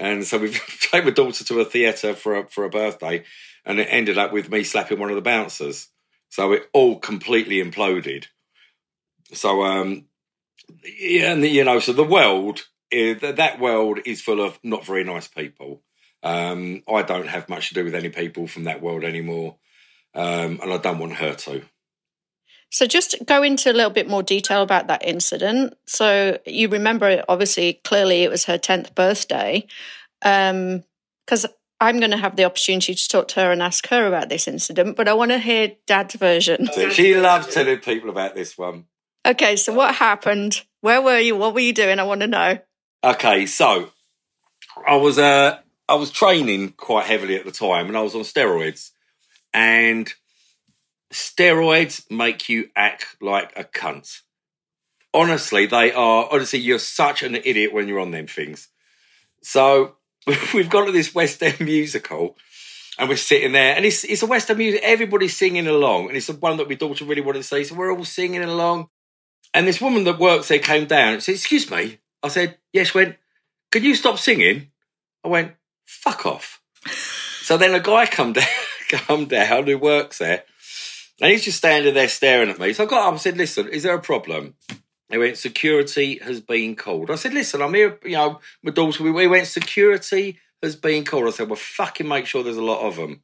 And 0.00 0.26
so 0.26 0.38
we've 0.38 0.58
taken 0.90 1.04
my 1.04 1.10
daughter 1.10 1.44
to 1.44 1.60
a 1.60 1.64
theatre 1.64 2.14
for 2.14 2.38
a, 2.38 2.48
for 2.48 2.64
a 2.64 2.70
birthday, 2.70 3.22
and 3.64 3.78
it 3.78 3.88
ended 3.90 4.18
up 4.18 4.32
with 4.32 4.50
me 4.50 4.64
slapping 4.64 4.98
one 4.98 5.10
of 5.10 5.16
the 5.16 5.22
bouncers. 5.22 5.88
So 6.30 6.52
it 6.52 6.68
all 6.72 6.98
completely 6.98 7.62
imploded. 7.62 8.26
So 9.32 9.62
um, 9.62 10.06
yeah, 10.98 11.32
and 11.32 11.44
the, 11.44 11.48
you 11.48 11.64
know, 11.64 11.78
so 11.78 11.92
the 11.92 12.02
world 12.02 12.62
that 12.90 13.60
world 13.60 14.00
is 14.04 14.20
full 14.20 14.40
of 14.40 14.58
not 14.64 14.84
very 14.84 15.04
nice 15.04 15.28
people. 15.28 15.82
Um, 16.22 16.82
I 16.92 17.02
don't 17.02 17.28
have 17.28 17.48
much 17.48 17.68
to 17.68 17.74
do 17.74 17.84
with 17.84 17.94
any 17.94 18.08
people 18.08 18.46
from 18.48 18.64
that 18.64 18.82
world 18.82 19.04
anymore, 19.04 19.56
um, 20.14 20.58
and 20.62 20.72
I 20.72 20.78
don't 20.78 20.98
want 20.98 21.14
her 21.14 21.34
to. 21.34 21.62
So, 22.70 22.86
just 22.86 23.16
go 23.26 23.42
into 23.42 23.70
a 23.70 23.74
little 23.74 23.90
bit 23.90 24.08
more 24.08 24.22
detail 24.22 24.62
about 24.62 24.86
that 24.88 25.04
incident. 25.04 25.74
So, 25.86 26.38
you 26.46 26.68
remember, 26.68 27.24
obviously, 27.28 27.80
clearly 27.84 28.22
it 28.22 28.30
was 28.30 28.44
her 28.44 28.58
10th 28.58 28.94
birthday. 28.94 29.66
Because 30.20 31.44
um, 31.44 31.50
I'm 31.80 31.98
going 31.98 32.10
to 32.10 32.18
have 32.18 32.36
the 32.36 32.44
opportunity 32.44 32.94
to 32.94 33.08
talk 33.08 33.28
to 33.28 33.40
her 33.40 33.50
and 33.50 33.62
ask 33.62 33.88
her 33.88 34.06
about 34.06 34.28
this 34.28 34.46
incident, 34.46 34.96
but 34.96 35.08
I 35.08 35.14
want 35.14 35.30
to 35.30 35.38
hear 35.38 35.72
Dad's 35.86 36.14
version. 36.14 36.68
She 36.90 37.16
loves 37.16 37.52
telling 37.52 37.78
people 37.78 38.10
about 38.10 38.34
this 38.34 38.58
one. 38.58 38.84
Okay, 39.26 39.56
so 39.56 39.72
what 39.72 39.94
happened? 39.94 40.62
Where 40.82 41.00
were 41.00 41.18
you? 41.18 41.36
What 41.36 41.54
were 41.54 41.60
you 41.60 41.72
doing? 41.72 41.98
I 41.98 42.04
want 42.04 42.20
to 42.20 42.26
know. 42.26 42.58
Okay, 43.02 43.46
so 43.46 43.90
I 44.86 44.96
was 44.96 45.18
uh 45.18 45.58
I 45.88 45.94
was 45.94 46.10
training 46.10 46.74
quite 46.76 47.06
heavily 47.06 47.36
at 47.36 47.44
the 47.44 47.50
time, 47.50 47.88
and 47.88 47.96
I 47.96 48.02
was 48.02 48.14
on 48.14 48.22
steroids, 48.22 48.90
and 49.52 50.12
steroids 51.12 52.08
make 52.10 52.48
you 52.48 52.70
act 52.76 53.16
like 53.20 53.52
a 53.56 53.64
cunt. 53.64 54.20
Honestly, 55.12 55.66
they 55.66 55.92
are. 55.92 56.28
Honestly, 56.30 56.60
you're 56.60 56.78
such 56.78 57.22
an 57.22 57.34
idiot 57.34 57.72
when 57.72 57.88
you're 57.88 57.98
on 57.98 58.12
them 58.12 58.26
things. 58.26 58.68
So 59.42 59.96
we've 60.54 60.70
gone 60.70 60.86
to 60.86 60.92
this 60.92 61.14
West 61.14 61.42
End 61.42 61.60
musical, 61.60 62.36
and 62.98 63.08
we're 63.08 63.16
sitting 63.16 63.52
there, 63.52 63.74
and 63.74 63.84
it's 63.84 64.04
it's 64.04 64.22
a 64.22 64.26
West 64.26 64.50
End 64.50 64.58
music. 64.58 64.80
Everybody's 64.82 65.36
singing 65.36 65.66
along, 65.66 66.08
and 66.08 66.16
it's 66.16 66.28
the 66.28 66.34
one 66.34 66.56
that 66.58 66.68
my 66.68 66.74
daughter 66.74 67.04
really 67.04 67.22
wanted 67.22 67.40
to 67.40 67.44
see. 67.44 67.64
So 67.64 67.74
we're 67.74 67.92
all 67.92 68.04
singing 68.04 68.42
along, 68.42 68.88
and 69.52 69.66
this 69.66 69.80
woman 69.80 70.04
that 70.04 70.18
works 70.18 70.48
there 70.48 70.58
came 70.58 70.86
down 70.86 71.14
and 71.14 71.22
said, 71.22 71.34
"Excuse 71.34 71.70
me." 71.70 71.98
I 72.22 72.28
said, 72.28 72.58
"Yes." 72.72 72.94
Went, 72.94 73.16
"Can 73.72 73.82
you 73.82 73.94
stop 73.94 74.18
singing?" 74.18 74.70
I 75.24 75.28
went, 75.28 75.54
"Fuck 75.84 76.26
off." 76.26 76.60
so 77.42 77.56
then 77.56 77.74
a 77.74 77.80
guy 77.80 78.06
come 78.06 78.32
down, 78.32 78.46
come 78.88 79.24
down 79.26 79.66
who 79.66 79.78
works 79.78 80.18
there, 80.18 80.44
and 81.20 81.30
he's 81.30 81.44
just 81.44 81.58
standing 81.58 81.94
there 81.94 82.08
staring 82.08 82.50
at 82.50 82.58
me. 82.58 82.72
So 82.72 82.84
I 82.84 82.86
got 82.86 83.06
up 83.06 83.12
and 83.12 83.20
said, 83.20 83.36
"Listen, 83.36 83.68
is 83.68 83.82
there 83.82 83.94
a 83.94 84.00
problem?" 84.00 84.54
He 85.10 85.18
went, 85.18 85.38
security 85.38 86.18
has 86.22 86.40
been 86.40 86.76
called. 86.76 87.10
I 87.10 87.16
said, 87.16 87.34
listen, 87.34 87.60
I'm 87.60 87.74
here, 87.74 87.98
you 88.04 88.12
know, 88.12 88.38
my 88.62 88.70
daughter, 88.70 89.02
we, 89.02 89.10
we 89.10 89.26
went, 89.26 89.48
security 89.48 90.38
has 90.62 90.76
been 90.76 91.04
called. 91.04 91.26
I 91.26 91.30
said, 91.30 91.48
well, 91.48 91.56
fucking 91.56 92.06
make 92.06 92.26
sure 92.26 92.44
there's 92.44 92.56
a 92.56 92.62
lot 92.62 92.86
of 92.86 92.94
them. 92.94 93.22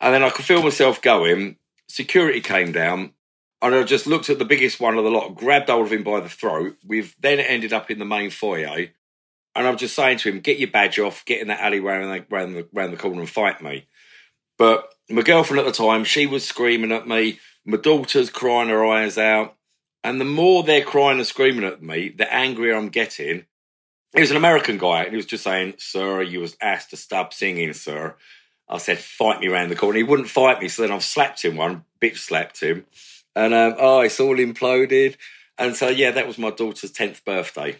And 0.00 0.14
then 0.14 0.22
I 0.22 0.30
could 0.30 0.44
feel 0.44 0.62
myself 0.62 1.02
going. 1.02 1.56
Security 1.88 2.40
came 2.40 2.70
down, 2.70 3.14
and 3.60 3.74
I 3.74 3.82
just 3.82 4.06
looked 4.06 4.30
at 4.30 4.38
the 4.38 4.44
biggest 4.44 4.78
one 4.78 4.96
of 4.96 5.02
the 5.02 5.10
lot, 5.10 5.34
grabbed 5.34 5.70
hold 5.70 5.86
of 5.86 5.92
him 5.92 6.04
by 6.04 6.20
the 6.20 6.28
throat. 6.28 6.76
We've 6.86 7.14
then 7.20 7.40
ended 7.40 7.72
up 7.72 7.90
in 7.90 7.98
the 7.98 8.04
main 8.04 8.30
foyer. 8.30 8.88
And 9.56 9.66
I'm 9.66 9.76
just 9.76 9.96
saying 9.96 10.18
to 10.18 10.30
him, 10.30 10.40
get 10.40 10.58
your 10.58 10.70
badge 10.70 10.98
off, 11.00 11.24
get 11.24 11.40
in 11.40 11.48
that 11.48 11.60
alley 11.60 11.78
around 11.80 12.02
the, 12.02 12.34
around 12.34 12.54
the, 12.54 12.68
around 12.76 12.90
the 12.92 12.96
corner 12.96 13.20
and 13.20 13.30
fight 13.30 13.60
me. 13.60 13.86
But 14.56 14.93
my 15.10 15.22
girlfriend 15.22 15.60
at 15.60 15.66
the 15.66 15.72
time, 15.72 16.04
she 16.04 16.26
was 16.26 16.44
screaming 16.44 16.92
at 16.92 17.06
me. 17.06 17.38
My 17.64 17.76
daughter's 17.76 18.30
crying 18.30 18.68
her 18.68 18.84
eyes 18.84 19.18
out. 19.18 19.56
And 20.02 20.20
the 20.20 20.24
more 20.24 20.62
they're 20.62 20.84
crying 20.84 21.18
and 21.18 21.26
screaming 21.26 21.64
at 21.64 21.82
me, 21.82 22.10
the 22.10 22.32
angrier 22.32 22.74
I'm 22.74 22.90
getting. 22.90 23.46
He 24.14 24.20
was 24.20 24.30
an 24.30 24.36
American 24.36 24.78
guy, 24.78 25.02
and 25.02 25.10
he 25.10 25.16
was 25.16 25.26
just 25.26 25.44
saying, 25.44 25.74
Sir, 25.78 26.22
you 26.22 26.40
was 26.40 26.56
asked 26.60 26.90
to 26.90 26.96
stop 26.96 27.32
singing, 27.32 27.72
sir. 27.72 28.14
I 28.68 28.78
said, 28.78 28.98
fight 28.98 29.40
me 29.40 29.48
round 29.48 29.70
the 29.70 29.76
corner. 29.76 29.98
He 29.98 30.04
wouldn't 30.04 30.28
fight 30.28 30.60
me, 30.60 30.68
so 30.68 30.82
then 30.82 30.92
I've 30.92 31.02
slapped 31.02 31.44
him 31.44 31.56
one, 31.56 31.84
bitch 32.00 32.18
slapped 32.18 32.60
him. 32.60 32.86
And 33.34 33.52
um, 33.52 33.74
oh, 33.78 34.00
it's 34.00 34.20
all 34.20 34.36
imploded. 34.36 35.16
And 35.58 35.76
so, 35.76 35.88
yeah, 35.88 36.12
that 36.12 36.26
was 36.26 36.38
my 36.38 36.50
daughter's 36.50 36.92
10th 36.92 37.24
birthday. 37.24 37.76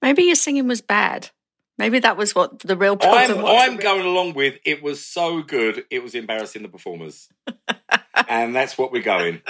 Maybe 0.00 0.24
your 0.24 0.34
singing 0.34 0.66
was 0.66 0.80
bad. 0.80 1.30
Maybe 1.78 1.98
that 2.00 2.16
was 2.16 2.34
what 2.34 2.60
the 2.60 2.76
real 2.76 2.96
problem 2.96 3.38
I'm, 3.38 3.42
was. 3.42 3.62
I'm 3.62 3.76
going 3.76 4.06
along 4.06 4.34
with 4.34 4.58
it 4.64 4.82
was 4.82 5.04
so 5.04 5.42
good, 5.42 5.84
it 5.90 6.02
was 6.02 6.14
embarrassing 6.14 6.62
the 6.62 6.68
performers. 6.68 7.28
and 8.28 8.54
that's 8.54 8.76
what 8.76 8.92
we're 8.92 9.02
going. 9.02 9.42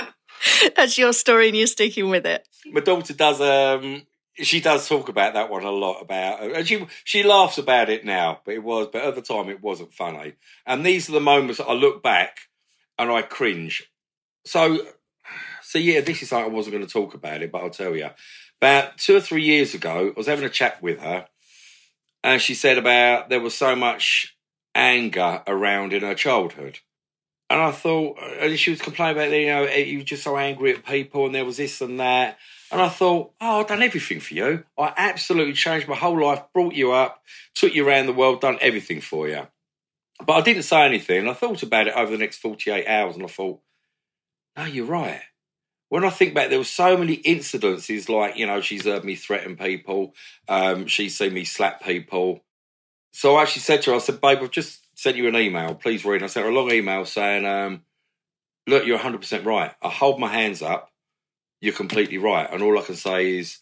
That's 0.76 0.98
your 0.98 1.12
story 1.12 1.48
and 1.48 1.56
you're 1.56 1.66
sticking 1.66 2.08
with 2.08 2.26
it. 2.26 2.46
My 2.66 2.80
daughter 2.80 3.14
does 3.14 3.40
um 3.40 4.02
she 4.34 4.60
does 4.60 4.88
talk 4.88 5.08
about 5.08 5.34
that 5.34 5.50
one 5.50 5.62
a 5.64 5.70
lot 5.70 6.00
about 6.00 6.42
and 6.42 6.66
she 6.66 6.86
she 7.04 7.22
laughs 7.22 7.58
about 7.58 7.90
it 7.90 8.04
now, 8.04 8.40
but 8.44 8.54
it 8.54 8.62
was 8.62 8.88
but 8.92 9.02
at 9.02 9.14
the 9.14 9.22
time 9.22 9.48
it 9.48 9.62
wasn't 9.62 9.92
funny. 9.92 10.34
And 10.66 10.84
these 10.86 11.08
are 11.08 11.12
the 11.12 11.20
moments 11.20 11.58
that 11.58 11.68
I 11.68 11.74
look 11.74 12.02
back 12.02 12.38
and 12.98 13.10
I 13.10 13.22
cringe. 13.22 13.90
So 14.44 14.78
so 15.62 15.78
yeah, 15.78 16.00
this 16.00 16.22
is 16.22 16.32
like 16.32 16.44
I 16.44 16.48
wasn't 16.48 16.74
going 16.74 16.86
to 16.86 16.92
talk 16.92 17.14
about 17.14 17.42
it, 17.42 17.50
but 17.50 17.62
I'll 17.62 17.70
tell 17.70 17.96
you. 17.96 18.10
About 18.60 18.98
two 18.98 19.16
or 19.16 19.20
three 19.20 19.42
years 19.42 19.74
ago, 19.74 20.12
I 20.14 20.18
was 20.18 20.28
having 20.28 20.44
a 20.44 20.50
chat 20.50 20.80
with 20.82 21.00
her, 21.00 21.26
and 22.24 22.40
she 22.40 22.54
said 22.54 22.78
about 22.78 23.28
there 23.28 23.40
was 23.40 23.54
so 23.54 23.74
much 23.74 24.36
anger 24.74 25.42
around 25.46 25.92
in 25.92 26.02
her 26.02 26.14
childhood. 26.14 26.78
And 27.50 27.60
I 27.60 27.70
thought, 27.70 28.18
and 28.40 28.58
she 28.58 28.70
was 28.70 28.80
complaining 28.80 29.16
about, 29.16 29.30
you 29.30 29.46
know, 29.46 29.64
eh, 29.64 29.84
you 29.84 29.98
were 29.98 30.04
just 30.04 30.22
so 30.22 30.38
angry 30.38 30.72
at 30.72 30.86
people, 30.86 31.26
and 31.26 31.34
there 31.34 31.44
was 31.44 31.58
this 31.58 31.82
and 31.82 32.00
that. 32.00 32.38
And 32.70 32.80
I 32.80 32.88
thought, 32.88 33.32
oh, 33.42 33.60
I've 33.60 33.66
done 33.66 33.82
everything 33.82 34.20
for 34.20 34.32
you. 34.32 34.64
I 34.78 34.94
absolutely 34.96 35.52
changed 35.52 35.86
my 35.86 35.94
whole 35.94 36.18
life, 36.18 36.42
brought 36.54 36.72
you 36.72 36.92
up, 36.92 37.22
took 37.54 37.74
you 37.74 37.86
around 37.86 38.06
the 38.06 38.14
world, 38.14 38.40
done 38.40 38.56
everything 38.62 39.02
for 39.02 39.28
you. 39.28 39.46
But 40.24 40.32
I 40.32 40.40
didn't 40.40 40.62
say 40.62 40.82
anything. 40.86 41.28
I 41.28 41.34
thought 41.34 41.62
about 41.62 41.88
it 41.88 41.94
over 41.94 42.10
the 42.10 42.18
next 42.18 42.38
48 42.38 42.86
hours, 42.86 43.16
and 43.16 43.24
I 43.24 43.28
thought, 43.28 43.60
no, 44.56 44.64
you're 44.64 44.86
right. 44.86 45.20
When 45.92 46.06
I 46.06 46.08
think 46.08 46.32
back, 46.32 46.48
there 46.48 46.56
were 46.56 46.64
so 46.64 46.96
many 46.96 47.18
incidences 47.18 48.08
like, 48.08 48.38
you 48.38 48.46
know, 48.46 48.62
she's 48.62 48.86
heard 48.86 49.04
me 49.04 49.14
threaten 49.14 49.58
people, 49.58 50.14
um, 50.48 50.86
she's 50.86 51.18
seen 51.18 51.34
me 51.34 51.44
slap 51.44 51.82
people. 51.82 52.40
So 53.12 53.36
I 53.36 53.42
actually 53.42 53.60
said 53.60 53.82
to 53.82 53.90
her, 53.90 53.96
I 53.96 53.98
said, 53.98 54.18
babe, 54.18 54.38
I've 54.40 54.50
just 54.50 54.86
sent 54.94 55.18
you 55.18 55.28
an 55.28 55.36
email. 55.36 55.74
Please 55.74 56.02
read. 56.06 56.22
I 56.22 56.28
sent 56.28 56.46
her 56.46 56.50
a 56.50 56.54
long 56.54 56.72
email 56.72 57.04
saying, 57.04 57.44
um, 57.44 57.82
"Look, 58.66 58.86
you're 58.86 58.96
100 58.96 59.20
percent 59.20 59.44
right. 59.44 59.74
I 59.82 59.90
hold 59.90 60.18
my 60.18 60.28
hands 60.28 60.62
up. 60.62 60.90
You're 61.60 61.74
completely 61.74 62.16
right, 62.16 62.48
and 62.50 62.62
all 62.62 62.78
I 62.78 62.82
can 62.82 62.96
say 62.96 63.36
is." 63.36 63.58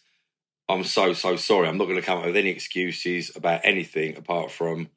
I'm 0.69 0.85
so 0.85 1.11
so 1.11 1.35
sorry. 1.35 1.67
I'm 1.67 1.77
not 1.77 1.89
going 1.89 1.99
to 1.99 2.01
come 2.01 2.19
up 2.19 2.25
with 2.27 2.37
any 2.37 2.49
excuses 2.49 3.35
about 3.35 3.59
anything 3.65 4.15
apart 4.15 4.51
from 4.51 4.89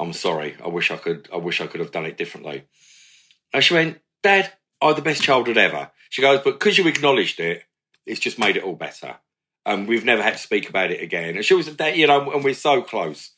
I'm 0.00 0.12
sorry. 0.12 0.56
I 0.64 0.66
wish 0.66 0.90
I 0.90 0.96
could. 0.96 1.28
I 1.32 1.36
wish 1.36 1.60
I 1.60 1.68
could 1.68 1.78
have 1.78 1.92
done 1.92 2.06
it 2.06 2.18
differently. 2.18 2.64
And 3.52 3.62
she 3.62 3.74
went, 3.74 4.00
Dad, 4.24 4.52
I'm 4.80 4.94
the 4.94 5.02
best 5.02 5.22
childhood 5.22 5.58
ever. 5.58 5.90
She 6.08 6.22
goes, 6.22 6.40
but 6.42 6.58
because 6.58 6.78
you 6.78 6.86
acknowledged 6.86 7.40
it, 7.40 7.64
it's 8.06 8.20
just 8.20 8.38
made 8.38 8.56
it 8.56 8.64
all 8.64 8.74
better. 8.74 9.16
And 9.66 9.86
we've 9.86 10.04
never 10.04 10.22
had 10.22 10.34
to 10.34 10.38
speak 10.38 10.68
about 10.68 10.90
it 10.90 11.02
again. 11.02 11.36
And 11.36 11.44
she 11.44 11.54
was, 11.54 11.74
that, 11.76 11.96
you 11.96 12.06
know, 12.06 12.32
and 12.32 12.42
we're 12.42 12.54
so 12.54 12.82
close. 12.82 13.30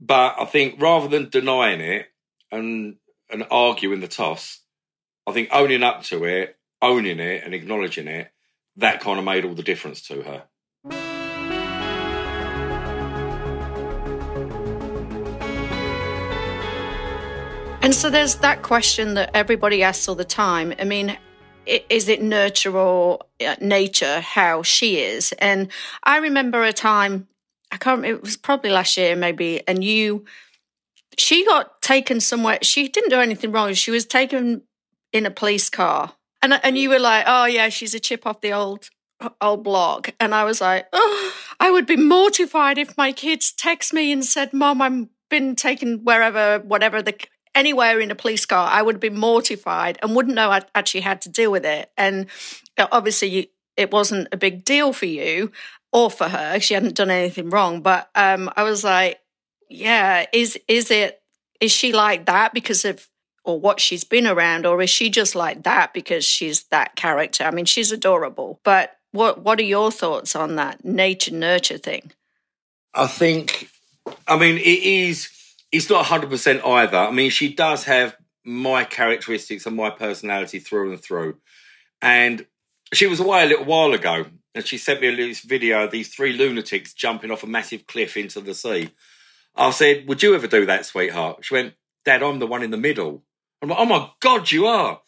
But 0.00 0.36
I 0.38 0.46
think 0.46 0.80
rather 0.80 1.08
than 1.08 1.28
denying 1.28 1.80
it 1.80 2.08
and 2.50 2.96
and 3.30 3.46
arguing 3.50 4.00
the 4.00 4.08
toss, 4.08 4.60
I 5.26 5.32
think 5.32 5.50
owning 5.52 5.82
up 5.82 6.02
to 6.04 6.24
it, 6.24 6.56
owning 6.82 7.20
it, 7.20 7.44
and 7.44 7.54
acknowledging 7.54 8.08
it, 8.08 8.32
that 8.76 9.00
kind 9.00 9.18
of 9.18 9.24
made 9.24 9.44
all 9.44 9.54
the 9.54 9.62
difference 9.62 10.02
to 10.08 10.22
her. 10.22 10.44
And 17.90 17.94
so 17.96 18.08
there's 18.08 18.36
that 18.36 18.62
question 18.62 19.14
that 19.14 19.32
everybody 19.34 19.82
asks 19.82 20.06
all 20.06 20.14
the 20.14 20.24
time. 20.24 20.72
I 20.78 20.84
mean, 20.84 21.18
is 21.66 22.08
it 22.08 22.22
nurture 22.22 22.78
or 22.78 23.18
uh, 23.44 23.56
nature 23.60 24.20
how 24.20 24.62
she 24.62 25.00
is? 25.00 25.32
And 25.40 25.72
I 26.04 26.18
remember 26.18 26.62
a 26.62 26.72
time 26.72 27.26
I 27.72 27.78
can't. 27.78 28.04
It 28.04 28.22
was 28.22 28.36
probably 28.36 28.70
last 28.70 28.96
year, 28.96 29.16
maybe. 29.16 29.66
And 29.66 29.82
you, 29.82 30.24
she 31.18 31.44
got 31.44 31.82
taken 31.82 32.20
somewhere. 32.20 32.60
She 32.62 32.86
didn't 32.86 33.10
do 33.10 33.18
anything 33.18 33.50
wrong. 33.50 33.74
She 33.74 33.90
was 33.90 34.06
taken 34.06 34.62
in 35.12 35.26
a 35.26 35.30
police 35.32 35.68
car, 35.68 36.12
and 36.42 36.60
and 36.62 36.78
you 36.78 36.90
were 36.90 37.00
like, 37.00 37.24
"Oh 37.26 37.46
yeah, 37.46 37.70
she's 37.70 37.92
a 37.92 37.98
chip 37.98 38.24
off 38.24 38.40
the 38.40 38.52
old 38.52 38.88
old 39.40 39.64
block." 39.64 40.14
And 40.20 40.32
I 40.32 40.44
was 40.44 40.60
like, 40.60 40.86
"Oh, 40.92 41.32
I 41.58 41.72
would 41.72 41.86
be 41.86 41.96
mortified 41.96 42.78
if 42.78 42.96
my 42.96 43.10
kids 43.10 43.50
text 43.50 43.92
me 43.92 44.12
and 44.12 44.24
said, 44.24 44.52
"Mom, 44.52 44.80
I'm 44.80 45.10
been 45.28 45.56
taken 45.56 46.04
wherever, 46.04 46.60
whatever 46.60 47.02
the." 47.02 47.18
Anywhere 47.54 48.00
in 48.00 48.10
a 48.10 48.14
police 48.14 48.46
car, 48.46 48.68
I 48.70 48.80
would 48.80 48.96
have 48.96 49.00
been 49.00 49.18
mortified 49.18 49.98
and 50.02 50.14
wouldn't 50.14 50.36
know 50.36 50.50
I 50.50 50.62
actually 50.74 51.00
had 51.00 51.22
to 51.22 51.28
deal 51.28 51.50
with 51.50 51.66
it. 51.66 51.90
And 51.96 52.26
uh, 52.78 52.86
obviously, 52.92 53.50
it 53.76 53.90
wasn't 53.90 54.28
a 54.32 54.36
big 54.36 54.64
deal 54.64 54.92
for 54.92 55.06
you 55.06 55.50
or 55.92 56.10
for 56.10 56.28
her. 56.28 56.60
She 56.60 56.74
hadn't 56.74 56.94
done 56.94 57.10
anything 57.10 57.50
wrong. 57.50 57.80
But 57.80 58.08
um, 58.14 58.50
I 58.56 58.62
was 58.62 58.84
like, 58.84 59.20
yeah, 59.68 60.26
is 60.32 60.58
is 60.68 60.90
it 60.90 61.20
is 61.60 61.72
she 61.72 61.92
like 61.92 62.26
that 62.26 62.54
because 62.54 62.84
of 62.84 63.06
or 63.44 63.58
what 63.58 63.80
she's 63.80 64.04
been 64.04 64.26
around, 64.26 64.66
or 64.66 64.82
is 64.82 64.90
she 64.90 65.08
just 65.08 65.34
like 65.34 65.62
that 65.62 65.94
because 65.94 66.24
she's 66.24 66.64
that 66.64 66.94
character? 66.94 67.44
I 67.44 67.50
mean, 67.50 67.64
she's 67.64 67.90
adorable. 67.90 68.60
But 68.64 68.96
what 69.12 69.42
what 69.42 69.58
are 69.58 69.64
your 69.64 69.90
thoughts 69.90 70.36
on 70.36 70.56
that 70.56 70.84
nature 70.84 71.34
nurture 71.34 71.78
thing? 71.78 72.12
I 72.94 73.06
think, 73.06 73.70
I 74.26 74.36
mean, 74.36 74.56
it 74.56 74.60
is. 74.60 75.30
It's 75.72 75.88
not 75.88 76.06
hundred 76.06 76.30
percent 76.30 76.64
either. 76.64 76.96
I 76.96 77.10
mean, 77.10 77.30
she 77.30 77.52
does 77.52 77.84
have 77.84 78.16
my 78.44 78.84
characteristics 78.84 79.66
and 79.66 79.76
my 79.76 79.90
personality 79.90 80.58
through 80.58 80.92
and 80.92 81.02
through. 81.02 81.36
And 82.02 82.46
she 82.92 83.06
was 83.06 83.20
away 83.20 83.44
a 83.44 83.46
little 83.46 83.66
while 83.66 83.92
ago, 83.92 84.26
and 84.54 84.66
she 84.66 84.78
sent 84.78 85.00
me 85.00 85.08
a 85.08 85.16
this 85.16 85.40
video 85.40 85.84
of 85.84 85.90
these 85.90 86.12
three 86.12 86.32
lunatics 86.32 86.92
jumping 86.92 87.30
off 87.30 87.42
a 87.42 87.46
massive 87.46 87.86
cliff 87.86 88.16
into 88.16 88.40
the 88.40 88.54
sea. 88.54 88.90
I 89.54 89.70
said, 89.70 90.08
Would 90.08 90.22
you 90.22 90.34
ever 90.34 90.46
do 90.46 90.66
that, 90.66 90.86
sweetheart? 90.86 91.44
She 91.44 91.54
went, 91.54 91.74
Dad, 92.04 92.22
I'm 92.22 92.38
the 92.38 92.46
one 92.46 92.62
in 92.62 92.70
the 92.70 92.76
middle. 92.76 93.22
I'm 93.62 93.68
like, 93.68 93.78
Oh 93.78 93.84
my 93.84 94.10
God, 94.20 94.50
you 94.50 94.66
are. 94.66 95.00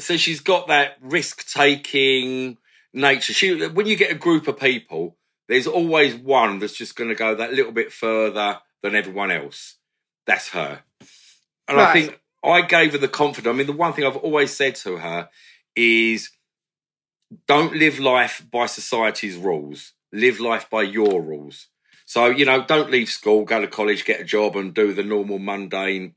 So 0.00 0.16
she's 0.16 0.40
got 0.40 0.68
that 0.68 0.96
risk 1.02 1.52
taking 1.52 2.56
nature. 2.92 3.32
She, 3.32 3.66
when 3.66 3.86
you 3.86 3.96
get 3.96 4.10
a 4.10 4.16
group 4.16 4.48
of 4.48 4.58
people, 4.58 5.16
there's 5.48 5.66
always 5.66 6.14
one 6.14 6.58
that's 6.58 6.76
just 6.76 6.96
going 6.96 7.10
to 7.10 7.16
go 7.16 7.34
that 7.34 7.52
little 7.52 7.72
bit 7.72 7.92
further 7.92 8.58
than 8.82 8.94
everyone 8.94 9.30
else. 9.30 9.76
That's 10.30 10.50
her. 10.50 10.82
And 11.66 11.76
Right. 11.76 11.88
I 11.88 11.92
think 11.92 12.20
I 12.44 12.62
gave 12.62 12.92
her 12.92 12.98
the 12.98 13.08
confidence. 13.08 13.52
I 13.52 13.56
mean, 13.56 13.66
the 13.66 13.72
one 13.72 13.92
thing 13.92 14.04
I've 14.06 14.16
always 14.16 14.54
said 14.54 14.76
to 14.76 14.98
her 14.98 15.28
is 15.74 16.30
don't 17.46 17.74
live 17.74 17.98
life 17.98 18.44
by 18.50 18.66
society's 18.66 19.36
rules. 19.36 19.92
Live 20.12 20.38
life 20.38 20.70
by 20.70 20.82
your 20.82 21.20
rules. 21.20 21.66
So, 22.06 22.26
you 22.26 22.44
know, 22.44 22.64
don't 22.64 22.90
leave 22.90 23.08
school, 23.08 23.44
go 23.44 23.60
to 23.60 23.66
college, 23.66 24.04
get 24.04 24.20
a 24.20 24.24
job, 24.24 24.56
and 24.56 24.72
do 24.74 24.92
the 24.92 25.02
normal 25.02 25.38
mundane 25.38 26.14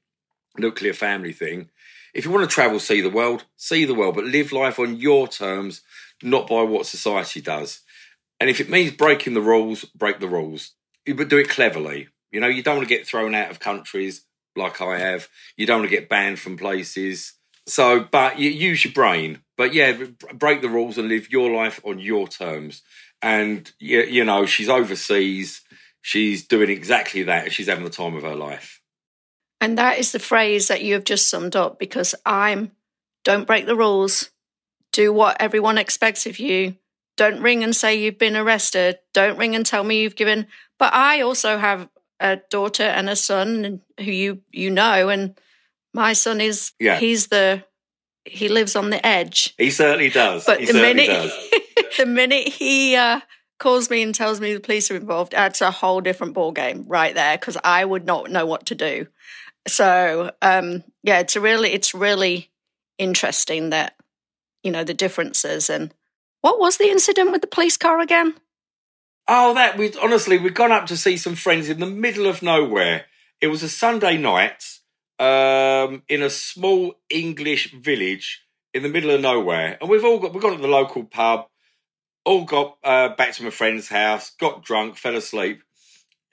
nuclear 0.58 0.94
family 0.94 1.34
thing. 1.34 1.70
If 2.14 2.26
you 2.26 2.32
want 2.32 2.48
to 2.48 2.54
travel, 2.54 2.80
see 2.80 3.02
the 3.02 3.10
world, 3.10 3.46
see 3.58 3.86
the 3.86 3.96
world, 3.96 4.16
but 4.16 4.26
live 4.26 4.52
life 4.52 4.78
on 4.78 4.98
your 4.98 5.28
terms, 5.28 5.82
not 6.22 6.48
by 6.48 6.62
what 6.62 6.86
society 6.86 7.42
does. 7.42 7.82
And 8.40 8.50
if 8.50 8.60
it 8.60 8.70
means 8.70 8.92
breaking 8.92 9.34
the 9.34 9.42
rules, 9.42 9.86
break 9.86 10.20
the 10.20 10.28
rules. 10.28 10.74
But 11.06 11.30
do 11.30 11.38
it 11.38 11.50
cleverly. 11.50 12.10
You 12.34 12.42
know, 12.42 12.48
you 12.48 12.64
don't 12.64 12.78
want 12.78 12.90
to 12.90 12.94
get 12.94 13.08
thrown 13.08 13.36
out 13.36 13.52
of 13.52 13.60
countries 13.60 14.26
like 14.56 14.82
I 14.82 14.98
have. 14.98 15.28
You 15.56 15.66
don't 15.66 15.80
want 15.80 15.90
to 15.90 15.96
get 15.96 16.10
banned 16.10 16.40
from 16.40 16.58
places. 16.58 17.34
So, 17.68 18.02
but 18.12 18.40
you 18.40 18.50
use 18.50 18.84
your 18.84 18.94
brain. 18.94 19.42
But 19.56 19.74
yeah, 19.74 19.94
break 20.34 20.62
the 20.62 20.70
rules 20.70 20.98
and 20.98 21.08
live 21.08 21.32
your 21.32 21.52
life 21.52 21.80
on 21.86 22.00
your 22.00 22.28
terms. 22.28 22.82
And 23.22 23.72
you, 23.80 24.02
you 24.02 24.26
know, 24.26 24.46
she's 24.46 24.68
overseas. 24.68 25.62
She's 26.02 26.46
doing 26.46 26.70
exactly 26.70 27.24
that. 27.24 27.54
She's 27.54 27.68
having 27.68 27.86
the 27.86 27.90
time 27.90 28.16
of 28.16 28.24
her 28.24 28.36
life. 28.36 28.82
And 29.62 29.78
that 29.78 30.00
is 30.00 30.12
the 30.12 30.20
phrase 30.20 30.68
that 30.68 30.84
you 30.84 30.96
have 30.96 31.06
just 31.06 31.30
summed 31.30 31.56
up 31.56 31.80
because 31.80 32.16
I'm 32.26 32.72
don't 33.24 33.48
break 33.48 33.66
the 33.66 33.76
rules, 33.78 34.32
do 34.92 35.14
what 35.14 35.38
everyone 35.40 35.78
expects 35.78 36.26
of 36.26 36.40
you. 36.40 36.76
Don't 37.16 37.42
ring 37.42 37.64
and 37.64 37.76
say 37.76 37.96
you've 37.96 38.18
been 38.18 38.36
arrested. 38.36 38.98
Don't 39.14 39.38
ring 39.38 39.56
and 39.56 39.66
tell 39.66 39.84
me 39.84 40.02
you've 40.02 40.16
given. 40.16 40.48
But 40.78 40.94
I 40.94 41.22
also 41.22 41.58
have 41.58 41.88
a 42.24 42.38
daughter 42.50 42.84
and 42.84 43.10
a 43.10 43.16
son 43.16 43.82
who 44.00 44.12
you 44.12 44.42
you 44.52 44.72
know, 44.72 45.10
and 45.10 45.40
my 45.94 46.14
son 46.14 46.42
is 46.42 46.72
Yeah. 46.80 46.98
he's 47.00 47.28
the 47.28 47.64
he 48.26 48.48
lives 48.48 48.76
on 48.76 48.90
the 48.90 49.06
edge. 49.06 49.54
He 49.58 49.70
certainly 49.70 50.10
does. 50.10 50.46
But 50.46 50.62
he 50.62 50.66
the 50.66 50.74
certainly 50.74 50.94
minute 51.08 51.08
does. 51.08 51.52
the 51.98 52.06
minute 52.06 52.48
he 52.48 52.96
uh, 52.96 53.20
calls 53.60 53.90
me 53.90 54.02
and 54.02 54.16
tells 54.16 54.40
me 54.40 54.54
the 54.54 54.62
police 54.62 54.90
are 54.90 54.96
involved, 54.96 55.34
that's 55.34 55.62
a 55.62 55.72
whole 55.72 56.00
different 56.00 56.34
ball 56.34 56.54
game 56.54 56.86
right 56.88 57.14
there 57.14 57.38
because 57.38 57.58
I 57.64 57.84
would 57.84 58.06
not 58.06 58.32
know 58.32 58.46
what 58.46 58.66
to 58.68 58.76
do. 58.76 59.08
So 59.68 60.32
um, 60.42 60.84
yeah, 61.04 61.20
it's 61.20 61.36
a 61.36 61.42
really 61.42 61.72
it's 61.74 61.94
really 61.94 62.50
interesting 62.98 63.72
that 63.72 63.96
you 64.64 64.72
know 64.72 64.86
the 64.86 64.94
differences 64.94 65.70
and 65.70 65.94
what 66.42 66.60
was 66.60 66.78
the 66.78 66.90
incident 66.90 67.32
with 67.32 67.42
the 67.42 67.48
police 67.48 67.78
car 67.78 68.00
again? 68.00 68.36
Oh, 69.28 69.54
that 69.54 69.78
we 69.78 69.94
honestly 70.02 70.38
we'd 70.38 70.54
gone 70.54 70.72
up 70.72 70.86
to 70.88 70.98
see 70.98 71.16
some 71.18 71.36
friends 71.36 71.70
in 71.70 71.80
the 71.80 71.86
middle 71.86 72.28
of 72.28 72.42
nowhere. 72.42 73.06
It 73.40 73.48
was 73.48 73.64
a 73.64 73.70
Sunday 73.70 74.18
night 74.18 74.64
um, 75.20 76.04
in 76.10 76.22
a 76.22 76.30
small 76.30 76.96
English 77.10 77.74
village 77.74 78.42
in 78.74 78.84
the 78.84 78.90
middle 78.90 79.12
of 79.12 79.22
nowhere, 79.22 79.78
and 79.80 79.90
we've 79.90 80.04
all 80.04 80.20
got 80.20 80.34
we've 80.34 80.42
gone 80.42 80.56
to 80.56 80.62
the 80.62 80.68
local 80.68 81.04
pub, 81.04 81.48
all 82.26 82.44
got 82.44 82.78
uh, 82.84 83.10
back 83.10 83.34
to 83.34 83.44
my 83.44 83.50
friend's 83.50 83.88
house, 83.88 84.32
got 84.40 84.64
drunk, 84.64 84.98
fell 84.98 85.16
asleep, 85.16 85.62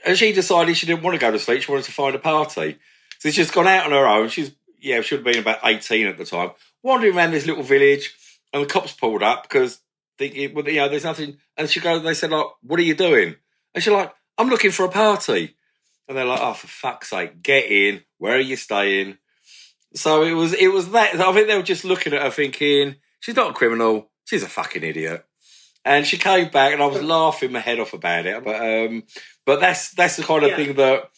and 0.04 0.16
she 0.16 0.32
decided 0.32 0.76
she 0.76 0.86
didn't 0.86 1.02
want 1.02 1.14
to 1.14 1.20
go 1.20 1.30
to 1.30 1.38
sleep. 1.38 1.62
She 1.62 1.70
wanted 1.70 1.84
to 1.84 1.92
find 1.92 2.16
a 2.16 2.18
party, 2.18 2.78
so 3.18 3.28
she's 3.28 3.36
just 3.36 3.54
gone 3.54 3.68
out 3.68 3.84
on 3.84 3.92
her 3.92 4.06
own. 4.06 4.28
She's 4.30 4.52
yeah, 4.80 5.00
she 5.02 5.14
would 5.14 5.24
have 5.24 5.32
been 5.32 5.42
about 5.42 5.60
eighteen 5.62 6.08
at 6.08 6.18
the 6.18 6.24
time, 6.24 6.50
wandering 6.82 7.16
around 7.16 7.30
this 7.30 7.46
little 7.46 7.62
village, 7.62 8.14
and 8.52 8.64
the 8.64 8.66
cops 8.66 8.92
pulled 8.92 9.22
up 9.22 9.44
because 9.44 9.80
thinking, 10.20 10.54
well, 10.54 10.68
you 10.68 10.76
know, 10.76 10.88
there's 10.88 11.04
nothing. 11.04 11.38
And 11.56 11.68
she 11.68 11.80
goes, 11.80 12.02
they 12.04 12.14
said, 12.14 12.30
like, 12.30 12.46
what 12.62 12.78
are 12.78 12.84
you 12.84 12.94
doing? 12.94 13.34
And 13.74 13.82
she's 13.82 13.92
like, 13.92 14.12
I'm 14.38 14.48
looking 14.50 14.70
for 14.70 14.84
a 14.84 14.90
party. 14.90 15.56
And 16.06 16.16
they're 16.16 16.24
like, 16.24 16.40
oh, 16.40 16.54
for 16.54 16.66
fuck's 16.68 17.10
sake, 17.10 17.42
get 17.42 17.64
in. 17.70 18.02
Where 18.18 18.36
are 18.36 18.40
you 18.40 18.56
staying? 18.56 19.16
So 19.94 20.22
it 20.22 20.32
was, 20.32 20.52
it 20.52 20.68
was 20.68 20.90
that. 20.92 21.18
I 21.20 21.32
think 21.32 21.48
they 21.48 21.56
were 21.56 21.62
just 21.62 21.84
looking 21.84 22.12
at 22.12 22.22
her 22.22 22.30
thinking, 22.30 22.96
she's 23.20 23.34
not 23.36 23.50
a 23.50 23.54
criminal. 23.54 24.10
She's 24.26 24.42
a 24.44 24.48
fucking 24.48 24.84
idiot. 24.84 25.24
And 25.84 26.06
she 26.06 26.18
came 26.18 26.50
back, 26.50 26.74
and 26.74 26.82
I 26.82 26.86
was 26.86 27.02
laughing 27.02 27.52
my 27.52 27.58
head 27.60 27.80
off 27.80 27.94
about 27.94 28.26
it. 28.26 28.44
But 28.44 28.56
um, 28.60 29.02
but 29.46 29.60
that's 29.60 29.92
that's 29.92 30.16
the 30.16 30.22
kind 30.22 30.42
of 30.42 30.50
Yeah. 30.50 30.56
thing 30.56 30.74
that 30.76 31.10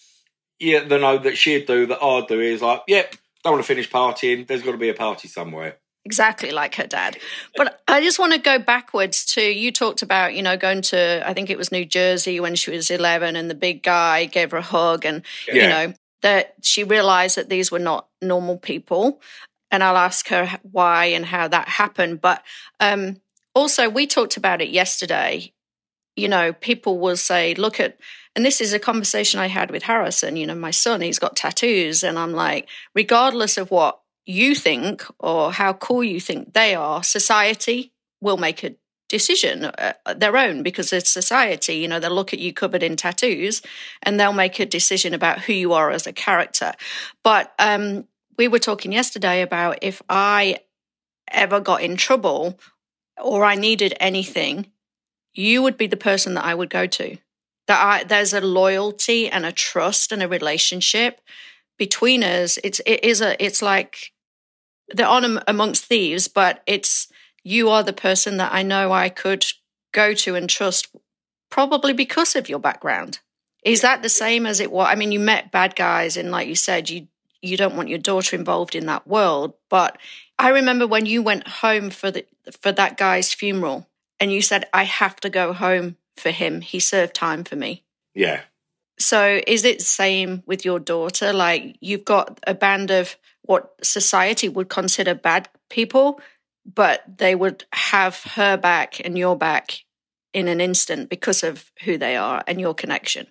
yeah, 0.60 0.84
the 0.84 0.98
know 0.98 1.18
that 1.18 1.36
she'd 1.36 1.66
do 1.66 1.86
that 1.86 2.00
I'd 2.00 2.28
do 2.28 2.40
is 2.40 2.62
like, 2.62 2.82
yep, 2.86 3.16
don't 3.42 3.54
want 3.54 3.64
to 3.64 3.66
finish 3.66 3.90
partying. 3.90 4.46
There's 4.46 4.62
got 4.62 4.70
to 4.72 4.78
be 4.78 4.88
a 4.88 4.94
party 4.94 5.26
somewhere. 5.26 5.78
Exactly 6.04 6.50
like 6.50 6.74
her 6.76 6.86
dad. 6.86 7.16
But 7.56 7.80
I 7.86 8.00
just 8.00 8.18
want 8.18 8.32
to 8.32 8.38
go 8.38 8.58
backwards 8.58 9.24
to 9.34 9.42
you 9.42 9.70
talked 9.70 10.02
about, 10.02 10.34
you 10.34 10.42
know, 10.42 10.56
going 10.56 10.82
to, 10.82 11.22
I 11.26 11.32
think 11.32 11.50
it 11.50 11.58
was 11.58 11.70
New 11.70 11.84
Jersey 11.84 12.40
when 12.40 12.54
she 12.54 12.70
was 12.70 12.90
11 12.90 13.36
and 13.36 13.48
the 13.48 13.54
big 13.54 13.82
guy 13.82 14.24
gave 14.24 14.50
her 14.50 14.58
a 14.58 14.62
hug 14.62 15.04
and, 15.04 15.22
you 15.46 15.68
know, 15.68 15.94
that 16.22 16.54
she 16.62 16.84
realized 16.84 17.36
that 17.36 17.48
these 17.48 17.70
were 17.70 17.78
not 17.78 18.08
normal 18.20 18.56
people. 18.56 19.20
And 19.70 19.82
I'll 19.82 19.96
ask 19.96 20.28
her 20.28 20.58
why 20.70 21.06
and 21.06 21.24
how 21.24 21.48
that 21.48 21.68
happened. 21.68 22.20
But 22.20 22.42
um, 22.78 23.20
also, 23.54 23.88
we 23.88 24.06
talked 24.06 24.36
about 24.36 24.60
it 24.60 24.68
yesterday. 24.68 25.52
You 26.14 26.28
know, 26.28 26.52
people 26.52 26.98
will 26.98 27.16
say, 27.16 27.54
look 27.54 27.80
at, 27.80 27.96
and 28.36 28.44
this 28.44 28.60
is 28.60 28.72
a 28.72 28.78
conversation 28.78 29.40
I 29.40 29.46
had 29.46 29.70
with 29.70 29.84
Harrison, 29.84 30.36
you 30.36 30.46
know, 30.46 30.54
my 30.54 30.70
son, 30.70 31.00
he's 31.00 31.18
got 31.18 31.36
tattoos. 31.36 32.02
And 32.02 32.18
I'm 32.18 32.32
like, 32.32 32.68
regardless 32.94 33.56
of 33.56 33.70
what 33.70 34.01
you 34.26 34.54
think 34.54 35.04
or 35.18 35.52
how 35.52 35.72
cool 35.72 36.04
you 36.04 36.20
think 36.20 36.54
they 36.54 36.74
are, 36.74 37.02
society 37.02 37.92
will 38.20 38.36
make 38.36 38.62
a 38.62 38.74
decision 39.08 39.66
uh, 39.66 39.92
their 40.16 40.36
own 40.36 40.62
because 40.62 40.92
it's 40.92 41.10
society. 41.10 41.74
You 41.74 41.88
know, 41.88 42.00
they'll 42.00 42.14
look 42.14 42.32
at 42.32 42.38
you 42.38 42.52
covered 42.52 42.82
in 42.82 42.96
tattoos 42.96 43.60
and 44.02 44.18
they'll 44.18 44.32
make 44.32 44.58
a 44.58 44.66
decision 44.66 45.12
about 45.12 45.40
who 45.40 45.52
you 45.52 45.74
are 45.74 45.90
as 45.90 46.06
a 46.06 46.12
character. 46.12 46.72
But 47.22 47.52
um, 47.58 48.06
we 48.38 48.48
were 48.48 48.58
talking 48.58 48.90
yesterday 48.90 49.42
about 49.42 49.78
if 49.82 50.00
I 50.08 50.60
ever 51.30 51.60
got 51.60 51.82
in 51.82 51.96
trouble 51.96 52.58
or 53.22 53.44
I 53.44 53.54
needed 53.54 53.94
anything, 54.00 54.66
you 55.34 55.62
would 55.62 55.76
be 55.76 55.86
the 55.86 55.96
person 55.96 56.34
that 56.34 56.44
I 56.44 56.54
would 56.54 56.70
go 56.70 56.86
to. 56.86 57.18
That 57.66 57.84
I, 57.84 58.04
there's 58.04 58.32
a 58.32 58.40
loyalty 58.40 59.28
and 59.28 59.44
a 59.44 59.52
trust 59.52 60.10
and 60.10 60.22
a 60.22 60.28
relationship 60.28 61.20
between 61.82 62.22
us. 62.22 62.60
It's 62.62 62.80
it 62.86 63.02
is 63.02 63.20
a 63.20 63.34
it's 63.44 63.60
like 63.60 64.12
they're 64.94 65.04
on 65.04 65.40
amongst 65.48 65.86
thieves, 65.86 66.28
but 66.28 66.62
it's 66.64 67.08
you 67.42 67.70
are 67.70 67.82
the 67.82 67.92
person 67.92 68.36
that 68.36 68.52
I 68.54 68.62
know 68.62 68.92
I 68.92 69.08
could 69.08 69.44
go 69.90 70.14
to 70.14 70.36
and 70.36 70.48
trust, 70.48 70.94
probably 71.50 71.92
because 71.92 72.36
of 72.36 72.48
your 72.48 72.60
background. 72.60 73.18
Is 73.64 73.80
that 73.80 74.00
the 74.00 74.08
same 74.08 74.46
as 74.46 74.60
it 74.60 74.70
was? 74.70 74.86
I 74.88 74.94
mean, 74.94 75.10
you 75.10 75.18
met 75.18 75.50
bad 75.50 75.74
guys, 75.74 76.16
and 76.16 76.30
like 76.30 76.46
you 76.46 76.54
said, 76.54 76.88
you 76.88 77.08
you 77.40 77.56
don't 77.56 77.74
want 77.74 77.88
your 77.88 77.98
daughter 77.98 78.36
involved 78.36 78.76
in 78.76 78.86
that 78.86 79.08
world. 79.08 79.54
But 79.68 79.98
I 80.38 80.50
remember 80.50 80.86
when 80.86 81.04
you 81.04 81.20
went 81.20 81.48
home 81.48 81.90
for 81.90 82.12
the 82.12 82.24
for 82.60 82.70
that 82.70 82.96
guy's 82.96 83.34
funeral, 83.34 83.88
and 84.20 84.32
you 84.32 84.40
said, 84.40 84.68
"I 84.72 84.84
have 84.84 85.16
to 85.16 85.30
go 85.30 85.52
home 85.52 85.96
for 86.16 86.30
him. 86.30 86.60
He 86.60 86.78
served 86.78 87.12
time 87.12 87.42
for 87.42 87.56
me." 87.56 87.82
Yeah. 88.14 88.42
So 89.02 89.40
is 89.46 89.64
it 89.64 89.78
the 89.78 89.84
same 89.84 90.42
with 90.46 90.64
your 90.64 90.78
daughter? 90.78 91.32
Like 91.32 91.76
you've 91.80 92.04
got 92.04 92.38
a 92.46 92.54
band 92.54 92.90
of 92.90 93.16
what 93.42 93.74
society 93.82 94.48
would 94.48 94.68
consider 94.68 95.14
bad 95.14 95.48
people, 95.68 96.20
but 96.64 97.02
they 97.18 97.34
would 97.34 97.64
have 97.72 98.22
her 98.34 98.56
back 98.56 99.00
and 99.04 99.18
your 99.18 99.36
back 99.36 99.80
in 100.32 100.48
an 100.48 100.60
instant 100.60 101.10
because 101.10 101.42
of 101.42 101.70
who 101.84 101.98
they 101.98 102.16
are 102.16 102.42
and 102.46 102.60
your 102.60 102.74
connection. 102.74 103.26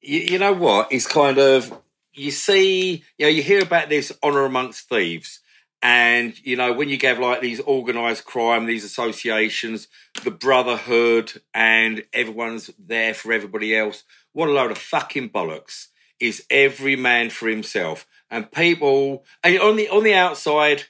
you, 0.00 0.20
you 0.20 0.38
know 0.38 0.52
what? 0.52 0.92
It's 0.92 1.06
kind 1.06 1.38
of 1.38 1.72
you 2.12 2.32
see, 2.32 3.04
you 3.18 3.26
know, 3.26 3.28
you 3.28 3.42
hear 3.42 3.62
about 3.62 3.88
this 3.88 4.12
honor 4.22 4.44
amongst 4.44 4.88
thieves, 4.88 5.40
and 5.82 6.34
you 6.44 6.56
know 6.56 6.72
when 6.72 6.88
you 6.88 6.96
get 6.96 7.20
like 7.20 7.40
these 7.40 7.60
organized 7.60 8.24
crime, 8.24 8.66
these 8.66 8.84
associations, 8.84 9.86
the 10.24 10.30
brotherhood, 10.30 11.40
and 11.54 12.04
everyone's 12.12 12.70
there 12.78 13.14
for 13.14 13.32
everybody 13.32 13.76
else. 13.76 14.04
What 14.32 14.48
a 14.48 14.52
load 14.52 14.70
of 14.70 14.78
fucking 14.78 15.30
bollocks! 15.30 15.88
Is 16.18 16.44
every 16.50 16.96
man 16.96 17.30
for 17.30 17.48
himself, 17.48 18.06
and 18.30 18.50
people, 18.52 19.24
and 19.42 19.58
on 19.58 19.76
the 19.76 19.88
on 19.88 20.04
the 20.04 20.14
outside. 20.14 20.84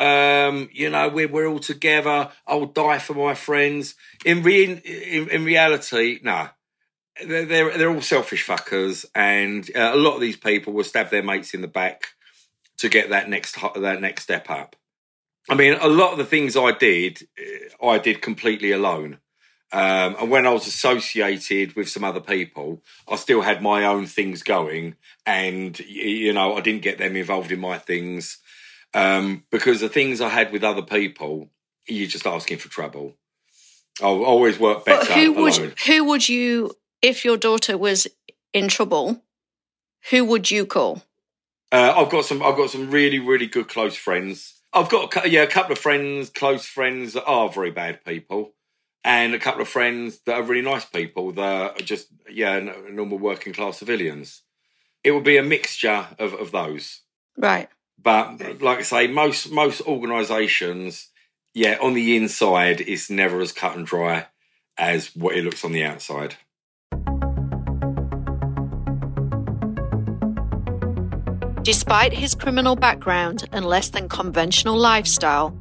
Um, 0.00 0.68
you 0.72 0.90
know, 0.90 1.08
we're 1.08 1.26
we're 1.26 1.48
all 1.48 1.58
together. 1.58 2.30
I'll 2.46 2.66
die 2.66 3.00
for 3.00 3.14
my 3.14 3.34
friends. 3.34 3.96
In 4.24 4.44
re- 4.44 4.80
in, 4.84 5.28
in 5.28 5.44
reality, 5.44 6.20
no, 6.22 6.50
they're, 7.26 7.44
they're 7.44 7.76
they're 7.76 7.90
all 7.90 8.00
selfish 8.00 8.46
fuckers, 8.46 9.04
and 9.14 9.68
uh, 9.74 9.90
a 9.92 9.96
lot 9.96 10.14
of 10.14 10.20
these 10.20 10.36
people 10.36 10.72
will 10.72 10.84
stab 10.84 11.10
their 11.10 11.22
mates 11.24 11.52
in 11.52 11.62
the 11.62 11.68
back 11.68 12.10
to 12.78 12.88
get 12.88 13.10
that 13.10 13.28
next 13.28 13.56
that 13.74 14.00
next 14.00 14.22
step 14.22 14.48
up. 14.48 14.76
I 15.50 15.54
mean, 15.54 15.76
a 15.80 15.88
lot 15.88 16.12
of 16.12 16.18
the 16.18 16.24
things 16.24 16.56
I 16.56 16.72
did, 16.72 17.26
I 17.82 17.98
did 17.98 18.20
completely 18.20 18.70
alone. 18.70 19.18
Um, 19.70 20.16
and 20.20 20.30
when 20.30 20.46
I 20.46 20.50
was 20.50 20.66
associated 20.66 21.76
with 21.76 21.88
some 21.88 22.02
other 22.04 22.20
people, 22.20 22.82
I 23.06 23.16
still 23.16 23.42
had 23.42 23.62
my 23.62 23.84
own 23.84 24.06
things 24.06 24.42
going, 24.42 24.96
and 25.26 25.78
you 25.80 26.32
know, 26.32 26.56
I 26.56 26.60
didn't 26.60 26.82
get 26.82 26.98
them 26.98 27.16
involved 27.16 27.52
in 27.52 27.60
my 27.60 27.78
things 27.78 28.38
um, 28.94 29.44
because 29.50 29.80
the 29.80 29.88
things 29.90 30.20
I 30.20 30.30
had 30.30 30.52
with 30.52 30.64
other 30.64 30.82
people, 30.82 31.50
you're 31.86 32.08
just 32.08 32.26
asking 32.26 32.58
for 32.58 32.68
trouble. 32.68 33.14
I'll 34.00 34.24
always 34.24 34.58
work 34.58 34.84
better 34.84 35.06
But 35.06 35.14
who 35.16 35.32
alone. 35.32 35.42
would 35.42 35.78
who 35.80 36.04
would 36.04 36.28
you 36.28 36.72
if 37.02 37.24
your 37.24 37.36
daughter 37.36 37.76
was 37.76 38.06
in 38.52 38.68
trouble? 38.68 39.22
who 40.10 40.24
would 40.24 40.50
you 40.50 40.64
call? 40.64 41.02
Uh, 41.70 41.92
I've 41.96 42.10
got 42.10 42.24
some. 42.24 42.42
I've 42.42 42.56
got 42.56 42.70
some 42.70 42.90
really, 42.90 43.18
really 43.18 43.46
good 43.46 43.68
close 43.68 43.94
friends. 43.96 44.54
I've 44.72 44.88
got 44.88 45.30
yeah, 45.30 45.42
a 45.42 45.46
couple 45.46 45.72
of 45.72 45.78
friends, 45.78 46.30
close 46.30 46.64
friends 46.64 47.12
that 47.12 47.24
are 47.24 47.48
very 47.50 47.70
bad 47.70 48.04
people, 48.04 48.54
and 49.08 49.32
a 49.32 49.38
couple 49.38 49.62
of 49.62 49.68
friends 49.68 50.18
that 50.26 50.34
are 50.34 50.42
really 50.42 50.60
nice 50.60 50.84
people 50.84 51.32
that 51.32 51.80
are 51.80 51.82
just 51.82 52.08
yeah, 52.30 52.60
normal 52.90 53.18
working 53.18 53.54
class 53.54 53.78
civilians. 53.78 54.42
It 55.02 55.12
would 55.12 55.24
be 55.24 55.38
a 55.38 55.42
mixture 55.42 56.08
of, 56.18 56.34
of 56.34 56.50
those. 56.50 57.00
Right. 57.34 57.70
But 58.00 58.60
like 58.60 58.80
I 58.80 58.82
say, 58.82 59.06
most 59.06 59.50
most 59.50 59.80
organisations, 59.86 61.08
yeah, 61.54 61.78
on 61.80 61.94
the 61.94 62.16
inside, 62.18 62.82
it's 62.82 63.08
never 63.08 63.40
as 63.40 63.50
cut 63.50 63.76
and 63.76 63.86
dry 63.86 64.26
as 64.76 65.16
what 65.16 65.34
it 65.36 65.42
looks 65.42 65.64
on 65.64 65.72
the 65.72 65.84
outside. 65.84 66.36
Despite 71.62 72.12
his 72.12 72.34
criminal 72.34 72.76
background 72.76 73.48
and 73.52 73.64
less 73.64 73.88
than 73.88 74.08
conventional 74.08 74.76
lifestyle, 74.76 75.56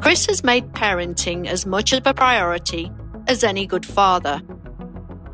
Chris 0.00 0.26
has 0.26 0.42
made 0.42 0.72
parenting 0.72 1.46
as 1.46 1.66
much 1.66 1.92
of 1.92 2.06
a 2.06 2.14
priority 2.14 2.90
as 3.26 3.44
any 3.44 3.66
good 3.66 3.84
father. 3.84 4.40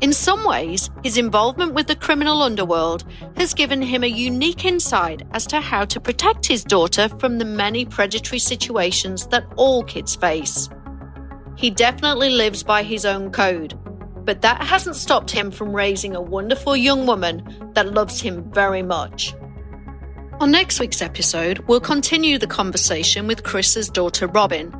In 0.01 0.11
some 0.11 0.43
ways, 0.43 0.89
his 1.03 1.17
involvement 1.17 1.73
with 1.73 1.87
the 1.87 1.95
criminal 1.95 2.43
underworld 2.43 3.05
has 3.37 3.53
given 3.53 3.81
him 3.81 4.03
a 4.03 4.07
unique 4.07 4.65
insight 4.65 5.23
as 5.31 5.47
to 5.47 5.61
how 5.61 5.85
to 5.85 6.01
protect 6.01 6.45
his 6.45 6.63
daughter 6.63 7.07
from 7.17 7.37
the 7.37 7.45
many 7.45 7.85
predatory 7.85 8.39
situations 8.39 9.25
that 9.27 9.45
all 9.55 9.83
kids 9.83 10.15
face. 10.15 10.69
He 11.55 11.69
definitely 11.69 12.29
lives 12.29 12.61
by 12.61 12.83
his 12.83 13.05
own 13.05 13.31
code, 13.31 13.79
but 14.25 14.41
that 14.41 14.61
hasn't 14.61 14.97
stopped 14.97 15.31
him 15.31 15.49
from 15.49 15.73
raising 15.73 16.15
a 16.15 16.21
wonderful 16.21 16.75
young 16.75 17.07
woman 17.07 17.71
that 17.73 17.93
loves 17.93 18.21
him 18.21 18.51
very 18.51 18.83
much. 18.83 19.33
On 20.39 20.51
next 20.51 20.79
week's 20.79 21.01
episode, 21.01 21.57
we'll 21.67 21.79
continue 21.79 22.37
the 22.37 22.45
conversation 22.45 23.25
with 23.25 23.41
Chris's 23.41 23.89
daughter 23.89 24.27
Robin, 24.27 24.71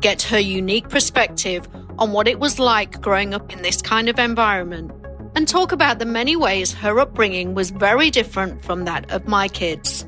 get 0.00 0.22
her 0.22 0.40
unique 0.40 0.88
perspective 0.88 1.68
on 2.00 2.10
what 2.10 2.26
it 2.26 2.40
was 2.40 2.58
like 2.58 3.00
growing 3.00 3.32
up 3.32 3.52
in 3.52 3.62
this 3.62 3.80
kind 3.80 4.08
of 4.08 4.18
environment, 4.18 4.90
and 5.36 5.46
talk 5.46 5.70
about 5.70 6.00
the 6.00 6.04
many 6.04 6.34
ways 6.34 6.72
her 6.72 6.98
upbringing 6.98 7.54
was 7.54 7.70
very 7.70 8.10
different 8.10 8.60
from 8.64 8.86
that 8.86 9.08
of 9.12 9.28
my 9.28 9.46
kids. 9.46 10.04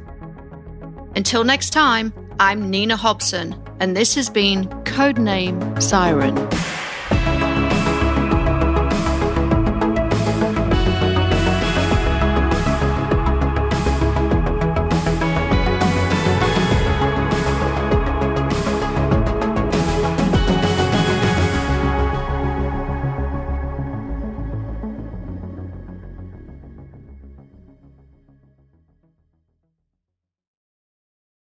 Until 1.15 1.45
next 1.45 1.71
time, 1.71 2.13
I'm 2.41 2.69
Nina 2.69 2.97
Hobson, 2.97 3.55
and 3.79 3.97
this 3.97 4.17
has 4.17 4.29
been 4.29 4.65
Codename 4.83 5.81
Siren. 5.81 6.37